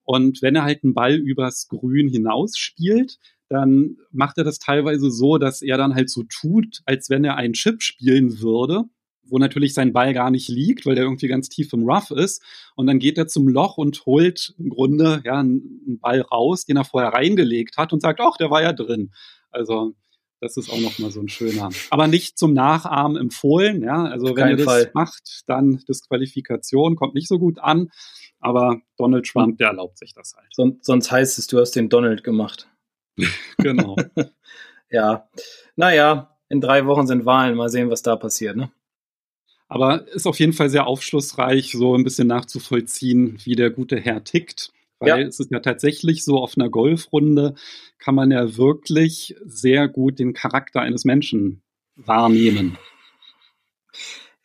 Und 0.03 0.41
wenn 0.41 0.55
er 0.55 0.63
halt 0.63 0.83
einen 0.83 0.93
Ball 0.93 1.15
übers 1.15 1.67
Grün 1.67 2.09
hinaus 2.09 2.57
spielt, 2.57 3.17
dann 3.47 3.97
macht 4.11 4.37
er 4.37 4.43
das 4.43 4.59
teilweise 4.59 5.11
so, 5.11 5.37
dass 5.37 5.61
er 5.61 5.77
dann 5.77 5.95
halt 5.95 6.09
so 6.09 6.23
tut, 6.23 6.81
als 6.85 7.09
wenn 7.09 7.23
er 7.23 7.37
einen 7.37 7.53
Chip 7.53 7.81
spielen 7.81 8.41
würde 8.41 8.85
wo 9.27 9.37
natürlich 9.37 9.73
sein 9.73 9.93
Ball 9.93 10.13
gar 10.13 10.29
nicht 10.29 10.49
liegt, 10.49 10.85
weil 10.85 10.95
der 10.95 11.03
irgendwie 11.03 11.27
ganz 11.27 11.49
tief 11.49 11.73
im 11.73 11.83
Rough 11.83 12.11
ist. 12.11 12.41
Und 12.75 12.87
dann 12.87 12.99
geht 12.99 13.17
er 13.17 13.27
zum 13.27 13.47
Loch 13.47 13.77
und 13.77 14.05
holt 14.05 14.53
im 14.57 14.69
Grunde 14.69 15.21
ja 15.25 15.39
einen 15.39 15.99
Ball 15.99 16.21
raus, 16.21 16.65
den 16.65 16.77
er 16.77 16.85
vorher 16.85 17.13
reingelegt 17.13 17.77
hat 17.77 17.93
und 17.93 18.01
sagt, 18.01 18.19
ach, 18.21 18.37
der 18.37 18.49
war 18.49 18.61
ja 18.61 18.73
drin. 18.73 19.11
Also 19.51 19.95
das 20.41 20.57
ist 20.57 20.69
auch 20.69 20.79
nochmal 20.79 21.11
so 21.11 21.21
ein 21.21 21.29
schöner. 21.29 21.69
Aber 21.89 22.07
nicht 22.07 22.37
zum 22.37 22.53
Nachahmen 22.53 23.17
empfohlen. 23.17 23.81
Ja, 23.81 24.03
also 24.05 24.35
wenn 24.35 24.49
ihr 24.49 24.57
das 24.57 24.65
Fall. 24.65 24.91
macht, 24.93 25.43
dann 25.47 25.83
Disqualifikation 25.87 26.95
kommt 26.95 27.15
nicht 27.15 27.27
so 27.27 27.39
gut 27.39 27.59
an. 27.59 27.89
Aber 28.39 28.81
Donald 28.97 29.25
Trump, 29.25 29.57
der 29.57 29.69
erlaubt 29.69 29.97
sich 29.97 30.13
das 30.13 30.35
halt. 30.35 30.47
Sonst, 30.51 30.85
sonst 30.85 31.11
heißt 31.11 31.39
es, 31.39 31.47
du 31.47 31.59
hast 31.59 31.71
den 31.71 31.89
Donald 31.89 32.23
gemacht. 32.23 32.67
genau. 33.57 33.95
ja. 34.89 35.27
Naja, 35.75 36.37
in 36.49 36.61
drei 36.61 36.85
Wochen 36.85 37.07
sind 37.07 37.25
Wahlen. 37.25 37.55
Mal 37.55 37.69
sehen, 37.69 37.89
was 37.89 38.01
da 38.01 38.15
passiert. 38.15 38.55
Ne? 38.55 38.71
Aber 39.67 40.07
ist 40.09 40.27
auf 40.27 40.39
jeden 40.39 40.53
Fall 40.53 40.69
sehr 40.69 40.85
aufschlussreich, 40.85 41.71
so 41.71 41.95
ein 41.95 42.03
bisschen 42.03 42.27
nachzuvollziehen, 42.27 43.39
wie 43.43 43.55
der 43.55 43.71
gute 43.71 43.99
Herr 43.99 44.23
tickt. 44.23 44.71
Weil 45.05 45.21
ja. 45.21 45.27
es 45.27 45.39
ist 45.39 45.51
ja 45.51 45.59
tatsächlich 45.59 46.23
so, 46.23 46.37
auf 46.37 46.57
einer 46.57 46.69
Golfrunde 46.69 47.55
kann 47.97 48.15
man 48.15 48.31
ja 48.31 48.57
wirklich 48.57 49.35
sehr 49.45 49.87
gut 49.87 50.19
den 50.19 50.33
Charakter 50.33 50.81
eines 50.81 51.05
Menschen 51.05 51.61
wahrnehmen. 51.95 52.77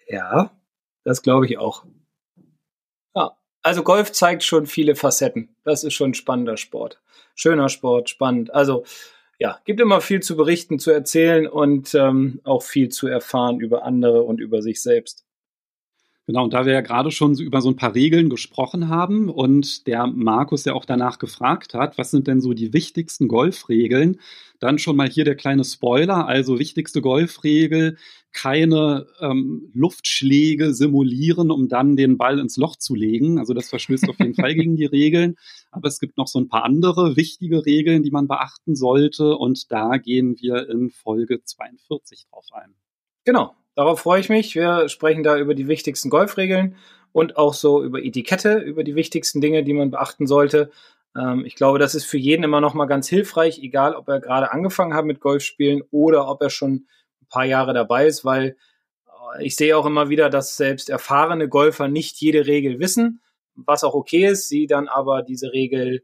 Ja, 0.08 0.50
das 1.04 1.22
glaube 1.22 1.46
ich 1.46 1.58
auch. 1.58 1.84
Ja, 3.14 3.36
also 3.62 3.82
Golf 3.82 4.12
zeigt 4.12 4.42
schon 4.42 4.66
viele 4.66 4.94
Facetten. 4.94 5.54
Das 5.64 5.84
ist 5.84 5.94
schon 5.94 6.10
ein 6.10 6.14
spannender 6.14 6.56
Sport. 6.56 7.00
Schöner 7.34 7.68
Sport, 7.68 8.10
spannend. 8.10 8.52
Also 8.52 8.84
ja, 9.38 9.58
gibt 9.64 9.80
immer 9.80 10.00
viel 10.00 10.20
zu 10.20 10.36
berichten, 10.36 10.78
zu 10.78 10.90
erzählen 10.90 11.46
und 11.46 11.94
ähm, 11.94 12.40
auch 12.44 12.62
viel 12.62 12.90
zu 12.90 13.06
erfahren 13.06 13.58
über 13.58 13.84
andere 13.84 14.22
und 14.22 14.40
über 14.40 14.60
sich 14.60 14.82
selbst. 14.82 15.24
Genau, 16.30 16.44
und 16.44 16.52
da 16.52 16.64
wir 16.64 16.72
ja 16.72 16.80
gerade 16.80 17.10
schon 17.10 17.34
so 17.34 17.42
über 17.42 17.60
so 17.60 17.68
ein 17.70 17.74
paar 17.74 17.96
Regeln 17.96 18.30
gesprochen 18.30 18.86
haben 18.86 19.28
und 19.28 19.88
der 19.88 20.06
Markus 20.06 20.64
ja 20.64 20.74
auch 20.74 20.84
danach 20.84 21.18
gefragt 21.18 21.74
hat, 21.74 21.98
was 21.98 22.12
sind 22.12 22.28
denn 22.28 22.40
so 22.40 22.52
die 22.52 22.72
wichtigsten 22.72 23.26
Golfregeln, 23.26 24.20
dann 24.60 24.78
schon 24.78 24.94
mal 24.94 25.08
hier 25.08 25.24
der 25.24 25.34
kleine 25.34 25.64
Spoiler. 25.64 26.28
Also 26.28 26.60
wichtigste 26.60 27.00
Golfregel, 27.00 27.96
keine 28.30 29.08
ähm, 29.18 29.72
Luftschläge 29.74 30.72
simulieren, 30.72 31.50
um 31.50 31.66
dann 31.66 31.96
den 31.96 32.16
Ball 32.16 32.38
ins 32.38 32.56
Loch 32.56 32.76
zu 32.76 32.94
legen. 32.94 33.40
Also 33.40 33.52
das 33.52 33.68
verstößt 33.68 34.08
auf 34.08 34.20
jeden 34.20 34.34
Fall 34.34 34.54
gegen 34.54 34.76
die 34.76 34.84
Regeln. 34.84 35.34
Aber 35.72 35.88
es 35.88 35.98
gibt 35.98 36.16
noch 36.16 36.28
so 36.28 36.38
ein 36.38 36.46
paar 36.46 36.62
andere 36.62 37.16
wichtige 37.16 37.66
Regeln, 37.66 38.04
die 38.04 38.12
man 38.12 38.28
beachten 38.28 38.76
sollte. 38.76 39.36
Und 39.36 39.72
da 39.72 39.96
gehen 39.96 40.36
wir 40.38 40.68
in 40.68 40.90
Folge 40.90 41.42
42 41.42 42.26
drauf 42.30 42.46
ein. 42.52 42.76
Genau, 43.24 43.56
darauf 43.74 44.00
freue 44.00 44.20
ich 44.20 44.28
mich. 44.28 44.54
Wir 44.54 44.88
sprechen 44.88 45.22
da 45.22 45.38
über 45.38 45.54
die 45.54 45.68
wichtigsten 45.68 46.10
Golfregeln 46.10 46.76
und 47.12 47.36
auch 47.36 47.54
so 47.54 47.82
über 47.82 48.02
Etikette, 48.02 48.58
über 48.58 48.84
die 48.84 48.94
wichtigsten 48.94 49.40
Dinge, 49.40 49.64
die 49.64 49.72
man 49.72 49.90
beachten 49.90 50.26
sollte. 50.26 50.70
Ähm, 51.16 51.44
ich 51.44 51.56
glaube, 51.56 51.78
das 51.78 51.94
ist 51.94 52.04
für 52.04 52.18
jeden 52.18 52.42
immer 52.42 52.60
noch 52.60 52.74
mal 52.74 52.86
ganz 52.86 53.08
hilfreich, 53.08 53.58
egal 53.62 53.94
ob 53.94 54.08
er 54.08 54.20
gerade 54.20 54.52
angefangen 54.52 54.94
hat 54.94 55.04
mit 55.04 55.20
Golfspielen 55.20 55.82
oder 55.90 56.28
ob 56.28 56.42
er 56.42 56.50
schon 56.50 56.86
ein 57.20 57.26
paar 57.28 57.44
Jahre 57.44 57.74
dabei 57.74 58.06
ist, 58.06 58.24
weil 58.24 58.56
äh, 59.36 59.44
ich 59.44 59.56
sehe 59.56 59.76
auch 59.76 59.86
immer 59.86 60.08
wieder, 60.08 60.30
dass 60.30 60.56
selbst 60.56 60.90
erfahrene 60.90 61.48
Golfer 61.48 61.88
nicht 61.88 62.20
jede 62.20 62.46
Regel 62.46 62.78
wissen, 62.78 63.20
was 63.54 63.84
auch 63.84 63.94
okay 63.94 64.26
ist, 64.26 64.48
sie 64.48 64.66
dann 64.66 64.88
aber 64.88 65.22
diese 65.22 65.52
Regel 65.52 66.02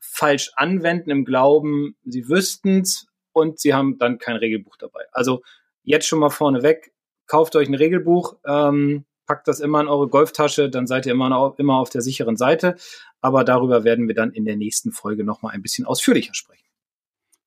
falsch 0.00 0.50
anwenden 0.56 1.10
im 1.10 1.24
Glauben, 1.24 1.96
sie 2.04 2.28
wüssten 2.28 2.80
es 2.80 3.06
und 3.32 3.60
sie 3.60 3.74
haben 3.74 3.98
dann 3.98 4.18
kein 4.18 4.36
Regelbuch 4.36 4.76
dabei. 4.76 5.04
Also 5.12 5.42
jetzt 5.82 6.06
schon 6.06 6.18
mal 6.18 6.30
vorneweg, 6.30 6.92
kauft 7.26 7.56
euch 7.56 7.68
ein 7.68 7.74
Regelbuch, 7.74 8.36
ähm, 8.46 9.04
packt 9.26 9.46
das 9.46 9.60
immer 9.60 9.80
in 9.80 9.88
eure 9.88 10.08
Golftasche, 10.08 10.68
dann 10.70 10.86
seid 10.86 11.06
ihr 11.06 11.12
immer, 11.12 11.54
immer 11.58 11.78
auf 11.78 11.90
der 11.90 12.00
sicheren 12.00 12.36
Seite. 12.36 12.76
Aber 13.20 13.44
darüber 13.44 13.84
werden 13.84 14.08
wir 14.08 14.14
dann 14.14 14.32
in 14.32 14.44
der 14.44 14.56
nächsten 14.56 14.92
Folge 14.92 15.24
nochmal 15.24 15.54
ein 15.54 15.62
bisschen 15.62 15.86
ausführlicher 15.86 16.34
sprechen. 16.34 16.64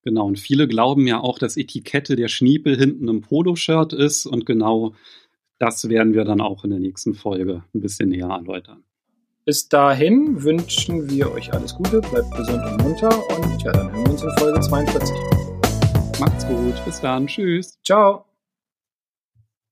Genau, 0.04 0.28
und 0.28 0.38
viele 0.38 0.68
glauben 0.68 1.08
ja 1.08 1.20
auch, 1.20 1.40
dass 1.40 1.58
Etikette 1.58 2.16
der 2.16 2.28
Schniepel 2.28 2.78
hinten 2.78 3.08
im 3.08 3.22
Poloshirt 3.22 3.94
ist 3.94 4.26
und 4.26 4.46
genau 4.46 4.94
das 5.60 5.88
werden 5.88 6.14
wir 6.14 6.26
dann 6.26 6.42
auch 6.42 6.64
in 6.66 6.72
der 6.72 6.80
nächsten 6.80 7.14
Folge 7.14 7.64
ein 7.74 7.82
bisschen 7.82 8.10
näher 8.10 8.28
erläutern. 8.28 8.84
Bis 9.46 9.68
dahin 9.68 10.42
wünschen 10.44 11.10
wir 11.10 11.32
euch 11.32 11.54
alles 11.54 11.76
Gute, 11.76 12.00
bleibt 12.00 12.32
gesund 12.36 12.64
und 12.66 12.82
munter 12.82 13.10
und 13.38 13.62
ja, 13.64 13.72
dann 13.72 13.92
hören 13.92 14.06
wir 14.06 14.12
uns 14.12 14.24
in 14.24 14.32
Folge 14.38 14.60
42. 14.60 15.33
Macht's 16.20 16.48
gut, 16.48 16.84
bis 16.86 17.02
dann, 17.02 17.28
tschüss. 17.28 17.80
Ciao. 17.84 18.26